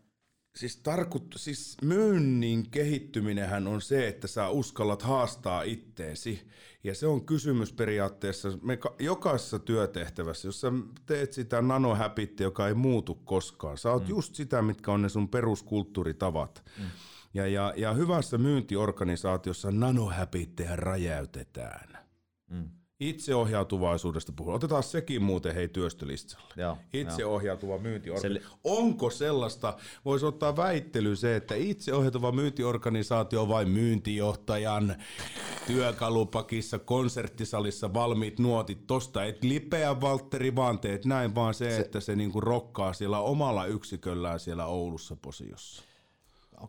[0.56, 6.48] siis, tarkut, siis myynnin kehittyminenhän on se, että sä uskallat haastaa itteesi.
[6.84, 10.72] Ja se on kysymys periaatteessa me jokaisessa työtehtävässä, jos sä
[11.06, 13.78] teet sitä nanohäpittä, joka ei muutu koskaan.
[13.78, 14.08] Sä oot mm.
[14.08, 16.64] just sitä, mitkä on ne sun peruskulttuuritavat.
[16.78, 16.84] Mm.
[17.34, 21.98] Ja, ja, ja hyvässä myyntiorganisaatiossa nanohäpittejä räjäytetään.
[22.50, 22.70] Mm.
[23.00, 24.54] Itseohjautuvaisuudesta puhun.
[24.54, 26.54] Otetaan sekin muuten hei työstölistalle.
[26.56, 27.78] Joo, Itseohjautuva jo.
[27.78, 28.50] myyntiorganisaatio.
[28.50, 28.58] Se...
[28.64, 34.96] Onko sellaista, voisi ottaa väittely se, että itseohjautuva myyntiorganisaatio on vain myyntijohtajan
[35.66, 38.86] työkalupakissa, konserttisalissa valmiit nuotit.
[38.86, 41.78] Tosta et lipeä Valtteri, vaan teet näin, vaan se, se...
[41.78, 45.82] että se niinku rokkaa siellä omalla yksiköllään siellä Oulussa posiossa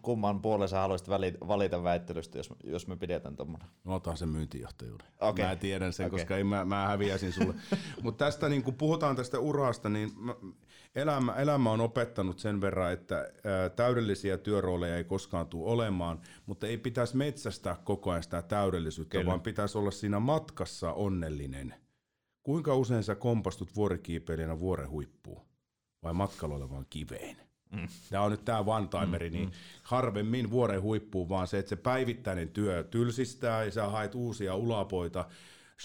[0.02, 1.10] kumman puolen sä haluaisit
[1.48, 3.68] valita väittelystä, jos, jos me pidetään tuommoinen?
[3.84, 5.08] No otan sen myyntijohtajuuden.
[5.20, 5.46] Okay.
[5.46, 6.20] Mä tiedän sen, okay.
[6.20, 7.54] koska ei, mä, mä häviäisin sulle.
[8.04, 10.36] Mutta tästä niin kun puhutaan tästä urasta, niin mä,
[10.96, 16.68] elämä, elämä on opettanut sen verran, että ää, täydellisiä työrooleja ei koskaan tule olemaan, mutta
[16.68, 19.30] ei pitäisi metsästää koko ajan sitä täydellisyyttä, Kyllä.
[19.30, 21.74] vaan pitäisi olla siinä matkassa onnellinen.
[22.44, 25.42] Kuinka usein sä kompastut vuorikiipeilijänä vuoren huippuun
[26.04, 27.47] vai matkalla olevaan kiveen?
[27.72, 27.88] Mm.
[28.10, 29.54] Tämä on nyt tämä one-timeri, mm, niin mm.
[29.84, 35.26] harvemmin vuoren huippuun, vaan se, että se päivittäinen työ tylsistää ja sä haet uusia ulapoita.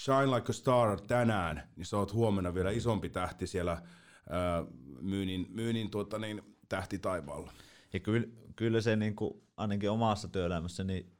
[0.03, 3.81] Shine like a star tänään, niin sä oot huomenna vielä isompi tähti siellä
[4.29, 4.65] ää,
[5.01, 7.53] myynnin, myynnin tuota, niin, tähti taivaalla.
[7.93, 11.13] Ja kyllä, kyllä se niin kuin, ainakin omassa työelämässä, niin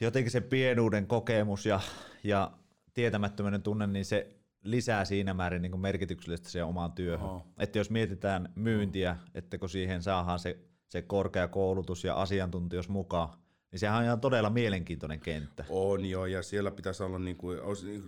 [0.00, 1.80] jotenkin se pienuuden kokemus ja,
[2.24, 2.52] ja
[2.94, 7.28] tietämättömyyden tunne, niin se lisää siinä määrin niin merkityksellistä siihen omaan työhön.
[7.28, 7.46] Oh.
[7.58, 10.58] Että jos mietitään myyntiä, että kun siihen saadaan se,
[10.88, 13.28] se korkeakoulutus ja asiantuntijuus mukaan,
[13.72, 15.64] niin sehän on ihan todella mielenkiintoinen kenttä.
[15.68, 17.48] On joo, ja siellä pitäisi olla niinku,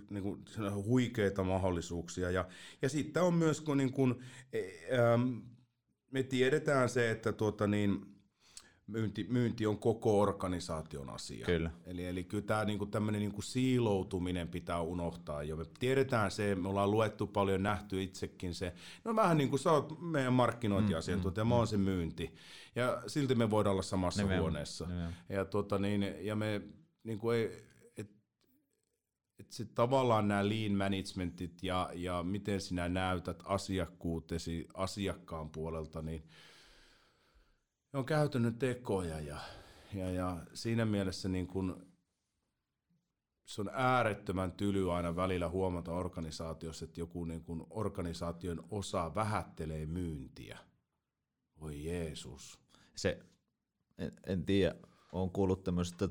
[0.09, 0.45] niin kuin
[0.85, 2.31] huikeita mahdollisuuksia.
[2.31, 2.45] Ja,
[2.81, 4.15] ja sitten on myös, kun niin kuin,
[4.93, 5.37] ähm,
[6.11, 8.12] me tiedetään se, että tuota niin,
[8.87, 11.45] myynti, myynti on koko organisaation asia.
[11.45, 11.71] Kyllä.
[11.85, 15.55] Eli, eli kyllä tämä niinku, tämmöinen niinku siiloutuminen pitää unohtaa jo.
[15.55, 18.73] Me tiedetään se, me ollaan luettu paljon, nähty itsekin se.
[19.03, 22.35] No vähän niin kuin sä oot meidän markkinointiasiantuntija, mm, mm, mä oon se myynti.
[22.75, 24.51] Ja silti me voidaan olla samassa Nimenomaan.
[24.51, 24.85] huoneessa.
[24.85, 25.15] Nimenomaan.
[25.29, 26.61] Ja, tuota, niin, ja me
[27.03, 27.63] niin kuin ei,
[27.97, 28.11] et,
[29.39, 36.23] et se, tavallaan nämä lean managementit ja, ja miten sinä näytät asiakkuutesi asiakkaan puolelta, niin–
[37.93, 39.37] ne on käytännön tekoja ja,
[39.93, 41.87] ja, ja siinä mielessä niin kun,
[43.45, 49.85] se on äärettömän tyly aina välillä huomata organisaatiossa, että joku niin kun organisaation osa vähättelee
[49.85, 50.57] myyntiä.
[51.59, 52.59] Voi Jeesus.
[52.95, 53.19] Se,
[53.97, 54.75] en, en tiedä,
[55.11, 56.09] on kuullut tämmöisestä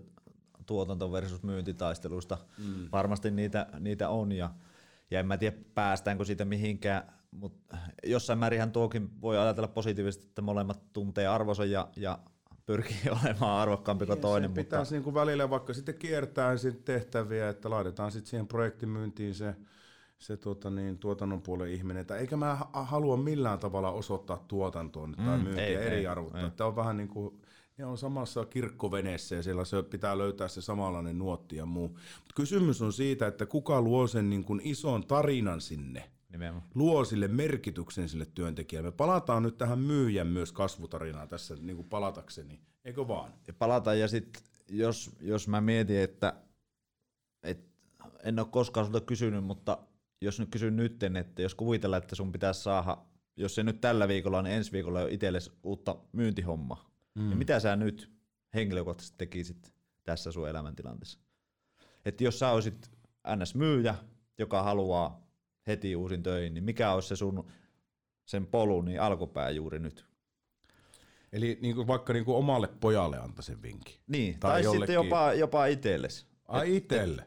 [0.67, 2.39] tuotanto versus myyntitaistelusta.
[2.59, 2.89] Mm.
[2.93, 4.55] Varmasti niitä, niitä on ja,
[5.11, 7.77] ja en mä tiedä päästäänkö siitä mihinkään mutta
[8.07, 12.19] jossain määrin tuokin voi ajatella positiivisesti, että molemmat tuntee arvonsa ja, ja
[12.67, 14.51] pyrkii olemaan arvokkaampi kuin toinen.
[14.51, 14.95] Se pitäisi mutta...
[14.95, 19.55] niin kuin välillä vaikka sitten kiertää sit tehtäviä, että laitetaan sitten siihen projektimyyntiin se,
[20.19, 22.07] se tuota niin, tuotannon puolen ihminen.
[22.19, 26.41] Eikä mä halua millään tavalla osoittaa tuotantoon mm, tai myyntiä ei, eriarvottaa.
[26.41, 27.43] Ei, Tämä on vähän niin kuin,
[27.79, 31.89] ne on samassa kirkkoveneessä ja siellä se pitää löytää se samanlainen nuotti ja muu.
[31.89, 36.67] Mut kysymys on siitä, että kuka luo sen niin kuin ison tarinan sinne Nimenomaan.
[36.75, 38.89] luo sille merkityksen sille työntekijälle.
[38.89, 43.35] Me palataan nyt tähän myyjän myös kasvutarinaan tässä niin kuin palatakseni, eikö vaan?
[43.47, 46.35] Ja palataan ja sitten jos, jos mä mietin, että,
[47.43, 47.73] että
[48.23, 49.79] en ole koskaan sulta kysynyt, mutta
[50.21, 52.99] jos nyt kysyn nytten, että jos kuvitellaan, että sun pitäisi saada,
[53.37, 57.29] jos se nyt tällä viikolla, niin ensi viikolla jo itsellesi uutta myyntihommaa, mm.
[57.29, 58.13] niin mitä sä nyt
[58.55, 59.73] henkilökohtaisesti tekisit
[60.05, 61.19] tässä sun elämäntilanteessa?
[62.05, 62.91] Että jos sä olisit
[63.37, 63.95] NS-myyjä,
[64.39, 65.22] joka haluaa
[65.67, 67.47] heti uusin töihin, niin mikä olisi se sun
[68.25, 70.07] sen polun niin alkupää juuri nyt?
[71.33, 73.95] Eli niin kuin vaikka niin kuin omalle pojalle antaisin vinkin.
[74.07, 74.81] Niin, tai, tai jollekin...
[74.81, 76.27] sitten jopa, jopa itsellesi.
[76.49, 77.25] Ai itselle?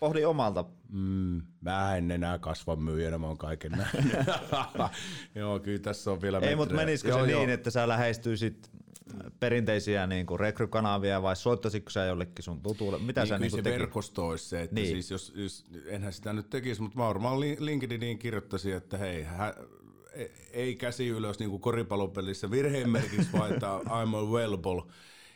[0.00, 0.64] Pohdi omalta.
[0.88, 4.12] Mm, mä en enää kasva myyjänä, mä oon kaiken nähnyt.
[5.34, 7.40] joo, kyllä tässä on vielä Ei, mutta menisikö joo, se joo.
[7.40, 8.70] niin, että sä lähestyisit
[9.40, 12.98] perinteisiä niin kuin rekrykanavia vai soittaisitko sä jollekin sun tutulle?
[12.98, 13.78] Mitä niin, sä niin se tekit?
[13.78, 14.86] verkosto olisi se, että niin.
[14.86, 19.54] siis jos, jos, enhän sitä nyt tekisi, mutta mä varmaan LinkedIniin kirjoittaisin, että hei, hä,
[20.12, 24.92] e, ei käsi ylös niin kuin koripallopelissä virheen merkiksi, vaan että I'm available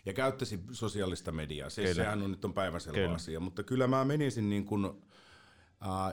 [0.06, 1.70] ja käyttäisi sosiaalista mediaa.
[1.70, 2.04] Siis kyllä.
[2.04, 3.14] sehän on nyt on päiväselvä kyllä.
[3.14, 4.96] asia, mutta kyllä mä menisin niin kuin, uh,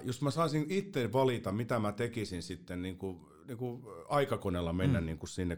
[0.03, 4.99] jos mä saisin itse valita, mitä mä tekisin sitten niin kuin, niin kuin aikakoneella mennä
[4.99, 5.05] mm.
[5.05, 5.57] niin kuin sinne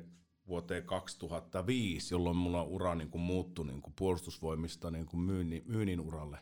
[0.51, 5.99] vuoteen 2005, jolloin mulla ura niin kuin muuttui niin kuin puolustusvoimista niin kuin myynnin, myynnin
[5.99, 6.39] uralle.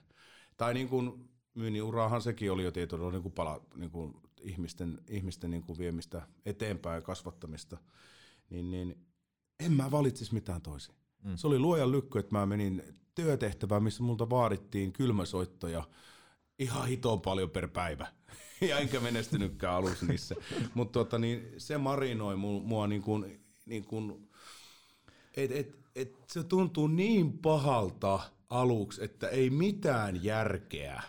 [0.57, 5.01] Tai niin kuin myynnin urahan sekin oli jo tietyllä niin kuin pala, niin kuin ihmisten,
[5.07, 7.77] ihmisten niin kuin viemistä eteenpäin ja kasvattamista.
[8.49, 9.05] Niin, niin
[9.59, 10.95] en mä valitsisi mitään toisin.
[11.23, 11.35] Mm.
[11.35, 12.83] Se oli luojan lykky, että mä menin
[13.15, 15.83] työtehtävään, missä multa vaadittiin kylmäsoittoja
[16.59, 18.07] ihan hitoon paljon per päivä.
[18.69, 20.35] ja enkä menestynytkään alussa niissä.
[20.73, 24.29] Mutta tota, niin, se marinoi mua niin kuin, niin kuin,
[25.37, 31.03] et, et, et se tuntuu niin pahalta aluksi, että ei mitään järkeä.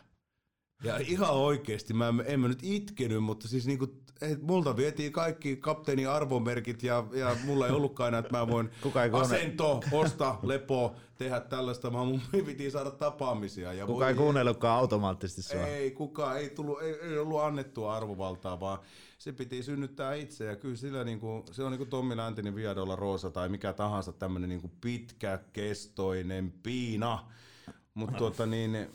[0.85, 3.87] Ja ihan oikeasti, mä en mä nyt itkenyt, mutta siis niinku
[4.20, 8.70] et multa vietiin kaikki kapteeni arvomerkit ja, ja mulla ei ollutkaan enää, että mä voin
[8.83, 13.72] Kuka ei asento, osta, lepo, tehdä tällaista, vaan mun piti saada tapaamisia.
[13.72, 15.66] Ja kuka ei kuunnellutkaan automaattisesti sua?
[15.66, 18.78] Ei, kuka ei, tullut, ei, ei ollut annettua arvovaltaa, vaan
[19.18, 20.45] se piti synnyttää itse.
[20.45, 24.12] Ja kyllä sillä niinku, se on niin kuin Tommi Läntinen Viadolla Roosa tai mikä tahansa
[24.12, 27.24] tämmöinen niinku pitkäkestoinen piina.
[27.95, 28.91] Mutta tuota niin,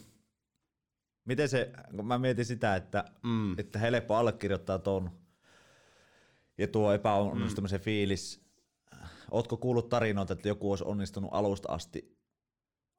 [1.25, 3.59] Miten se, kun mä mietin sitä, että, mm.
[3.59, 5.11] että helppo allekirjoittaa ton
[6.57, 7.83] ja tuo epäonnistumisen mm.
[7.83, 8.45] fiilis.
[9.31, 12.17] Ootko kuullut tarinoita, että joku olisi onnistunut alusta asti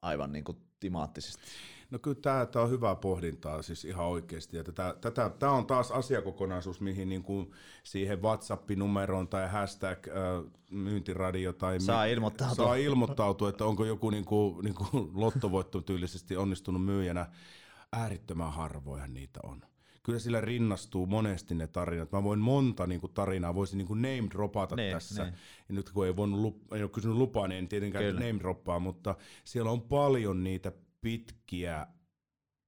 [0.01, 1.41] aivan niin kuin timaattisesti?
[1.89, 4.57] No kyllä tämä, tämä on hyvää pohdintaa siis ihan oikeasti.
[4.57, 7.51] Ja tätä, tätä, tämä on taas asiakokonaisuus, mihin niin kuin
[7.83, 12.65] siihen WhatsApp-numeroon tai hashtag äh, myyntiradio tai saa ilmoittautua.
[12.65, 17.25] saa ilmoittautua, että onko joku niin kuin, niin kuin lottovoitto tyylisesti onnistunut myyjänä
[17.93, 19.61] äärittömän harvoja niitä on.
[20.03, 22.11] Kyllä sillä rinnastuu monesti ne tarinat.
[22.11, 25.23] Mä voin monta niin kuin, tarinaa, voisin niin kuin name dropata ne, tässä.
[25.23, 25.33] Ne.
[25.69, 28.19] Ja nyt kun ei, voinut lup, ei ole kysynyt lupaa, niin en tietenkään Kyllä.
[28.19, 30.71] name droppaa, mutta siellä on paljon niitä
[31.01, 31.87] pitkiä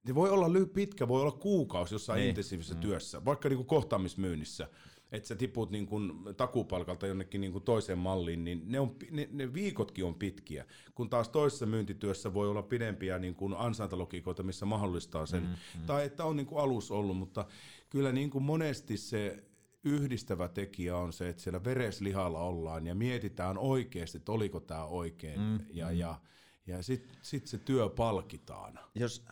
[0.05, 2.29] se voi olla pitkä, voi olla kuukausi jossain niin.
[2.29, 2.81] intensiivisessä mm.
[2.81, 4.69] työssä, vaikka niin kuin kohtaamismyynnissä
[5.11, 9.29] että sä tiput niin kun takupalkalta jonnekin niin kun toiseen malliin, niin ne, on, ne,
[9.31, 10.65] ne viikotkin on pitkiä.
[10.95, 15.43] Kun taas toisessa myyntityössä voi olla pidempiä niin kun ansaintalogiikoita, missä mahdollistaa sen.
[15.43, 15.85] Mm-hmm.
[15.85, 17.45] Tai että on niin kuin alus ollut, mutta
[17.89, 19.43] kyllä niin kuin monesti se
[19.83, 25.39] yhdistävä tekijä on se, että siellä vereslihalla ollaan ja mietitään oikeasti, että oliko tämä oikein.
[25.39, 25.65] Mm-hmm.
[25.69, 26.21] Ja, ja,
[26.67, 28.79] ja sitten sit se työ palkitaan.
[28.95, 29.25] Jos,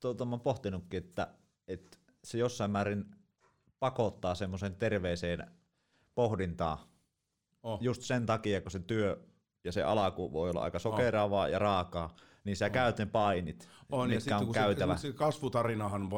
[0.00, 1.34] tuota, mä oon pohtinutkin, että,
[1.68, 3.17] että se jossain määrin
[3.80, 5.46] pakottaa semmoisen terveeseen
[6.14, 6.78] pohdintaan.
[7.62, 7.78] Oh.
[7.82, 9.24] Just sen takia, kun se työ
[9.64, 11.50] ja se alaku voi olla aika sokeraavaa oh.
[11.50, 12.72] ja raakaa, niin sä oh.
[12.72, 14.96] käyt ne painit, on, mitkä ja on käytävä.
[14.96, 16.08] Se, se kasvutarinahan,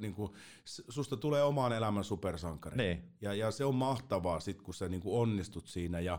[0.00, 0.32] niin kuin,
[0.64, 2.76] susta tulee omaan elämän supersankari.
[2.76, 3.02] Niin.
[3.20, 6.18] Ja, ja se on mahtavaa sit, kun sä niin kuin onnistut siinä ja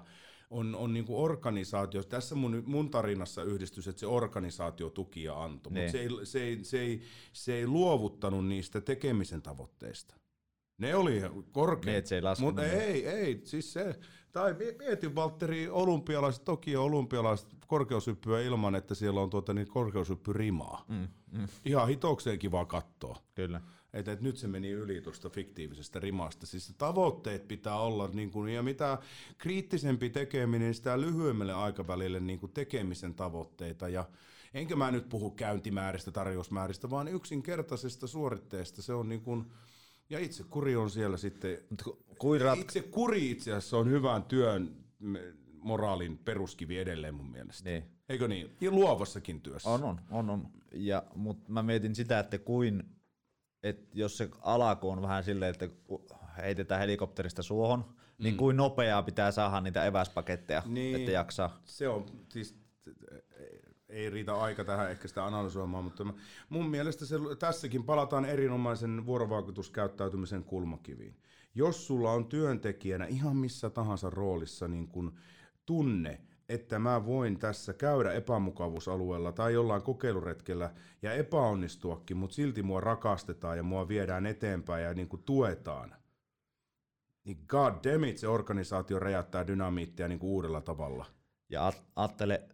[0.49, 5.43] on, on niin kuin organisaatio, tässä mun, mun tarinassa yhdistys, että se organisaatio tuki ja
[5.43, 5.91] antoi, mutta niin.
[5.91, 7.01] se ei, se, ei, se, ei,
[7.33, 10.15] se ei luovuttanut niistä tekemisen tavoitteista.
[10.81, 11.21] Ne oli
[11.51, 12.09] korkeat.
[12.09, 13.99] Niin, ei Mutta ei, ei, siis se,
[14.31, 20.85] tai mietin Valtteri olympialaiset, toki olympialaiset korkeushyppyä ilman, että siellä on tuota niin korkeushyppyrimaa.
[20.87, 21.47] Mm, mm.
[21.65, 23.17] Ihan hitokseen kiva katsoa.
[23.35, 23.61] Kyllä.
[23.93, 26.45] Että et nyt se meni yli tuosta fiktiivisestä rimasta.
[26.45, 28.97] Siis tavoitteet pitää olla, niin kuin, ja mitä
[29.37, 33.89] kriittisempi tekeminen, sitä lyhyemmälle aikavälille niin kuin tekemisen tavoitteita.
[33.89, 34.05] Ja
[34.53, 38.81] enkä mä nyt puhu käyntimääristä, tarjousmääristä, vaan yksinkertaisesta suoritteesta.
[38.81, 39.51] Se on niin kuin,
[40.11, 41.57] ja itse kuri on siellä sitten,
[42.19, 42.59] kuin rat...
[42.59, 44.75] itse kuri itse asiassa on hyvän työn
[45.59, 47.69] moraalin peruskivi edelleen mun mielestä.
[47.69, 47.83] Niin.
[48.09, 48.55] Eikö niin?
[48.61, 49.69] Ja luovassakin työssä.
[49.69, 50.47] On, on, on, on.
[50.73, 52.83] Ja, mutta mä mietin sitä, että kuin,
[53.63, 55.69] että jos se alako on vähän silleen, että
[56.37, 58.23] heitetään helikopterista suohon, niin mm.
[58.23, 61.61] niin kuin nopeaa pitää saada niitä eväspaketteja, niin, että jaksaa.
[61.65, 62.55] Se on siis
[63.91, 66.05] ei riitä aika tähän ehkä sitä analysoimaan, mutta
[66.49, 71.15] mun mielestä se, tässäkin palataan erinomaisen vuorovaikutuskäyttäytymisen kulmakiviin.
[71.55, 75.13] Jos sulla on työntekijänä ihan missä tahansa roolissa niin kun
[75.65, 82.81] tunne, että mä voin tässä käydä epämukavuusalueella tai jollain kokeiluretkellä ja epäonnistuakin, mutta silti mua
[82.81, 85.95] rakastetaan ja mua viedään eteenpäin ja niin kuin tuetaan,
[87.23, 91.05] niin god damn it, se organisaatio räjäyttää dynamiittia niin kuin uudella tavalla.
[91.49, 92.49] Ja ajattele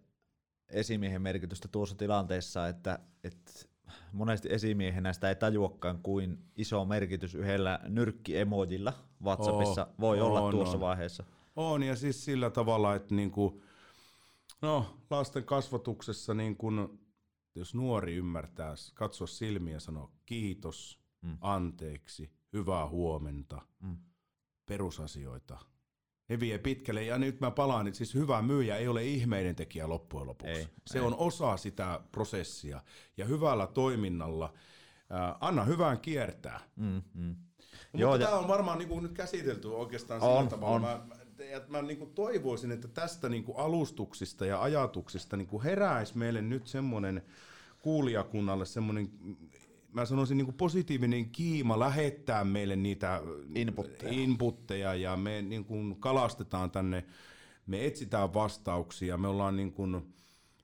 [0.70, 3.52] esimiehen merkitystä tuossa tilanteessa, että, että
[4.12, 8.94] monesti esimiehenä sitä ei tajuakaan kuin iso merkitys yhdellä nyrkkiemojilla
[9.24, 10.82] WhatsAppissa oh, voi olla on, tuossa on.
[10.82, 11.24] vaiheessa.
[11.56, 13.62] On, ja siis sillä tavalla, että niinku,
[14.62, 17.00] no, lasten kasvatuksessa, niin kun,
[17.56, 21.38] jos nuori ymmärtää katsoa silmiä ja sanoa kiitos, mm.
[21.42, 23.98] anteeksi, hyvää huomenta, mm.
[24.66, 25.60] perusasioita,
[26.30, 27.04] ne vie pitkälle.
[27.04, 30.54] Ja nyt mä palaan, että siis hyvä myyjä ei ole ihmeiden tekijä loppujen lopuksi.
[30.54, 31.06] Ei, se ei.
[31.06, 32.82] on osa sitä prosessia.
[33.18, 34.54] Ja hyvällä toiminnalla,
[35.12, 36.60] äh, anna hyvään kiertää.
[36.76, 37.36] Mm, mm.
[37.94, 38.30] No, Joo, mutta ja...
[38.30, 40.76] tämä on varmaan niin kuin nyt käsitelty oikeastaan on, sillä tavalla.
[40.76, 40.82] On.
[41.08, 41.16] Mä,
[41.52, 46.18] ja mä niin kuin toivoisin, että tästä niin kuin alustuksista ja ajatuksista niin kuin heräisi
[46.18, 47.24] meille nyt semmoinen
[47.82, 49.10] kuulijakunnalle semmoinen
[49.94, 53.22] mä sanoisin niin positiivinen kiima lähettää meille niitä
[53.56, 57.06] inputteja, inputteja ja me niin kuin kalastetaan tänne,
[57.68, 60.14] me etsitään vastauksia, me ollaan niin kuin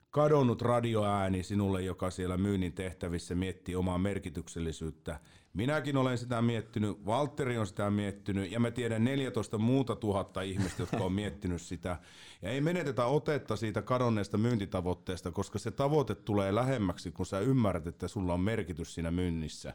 [0.10, 5.20] kadonnut radioääni sinulle, joka siellä myynnin tehtävissä miettii omaa merkityksellisyyttä
[5.54, 10.82] Minäkin olen sitä miettinyt, Valtteri on sitä miettinyt ja mä tiedän 14 muuta tuhatta ihmistä,
[10.82, 12.00] jotka on miettinyt sitä.
[12.42, 17.88] Ja ei menetetä otetta siitä kadonneesta myyntitavoitteesta, koska se tavoite tulee lähemmäksi, kun sä ymmärrät,
[17.88, 19.74] että sulla on merkitys siinä myynnissä.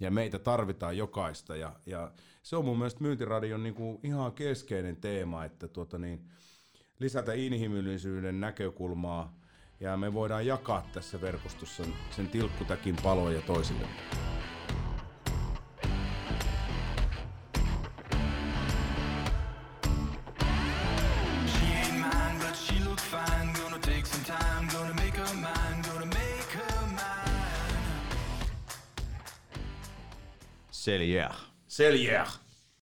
[0.00, 1.56] Ja meitä tarvitaan jokaista.
[1.56, 2.12] Ja, ja
[2.42, 6.28] se on mun mielestä myyntiradion niin kuin ihan keskeinen teema, että tuota niin,
[6.98, 9.38] lisätä inhimillisyyden näkökulmaa
[9.80, 13.42] ja me voidaan jakaa tässä verkostossa sen tilkkutakin paloja
[30.86, 31.52] C'est l'hier.
[31.66, 32.45] C'est l'hier.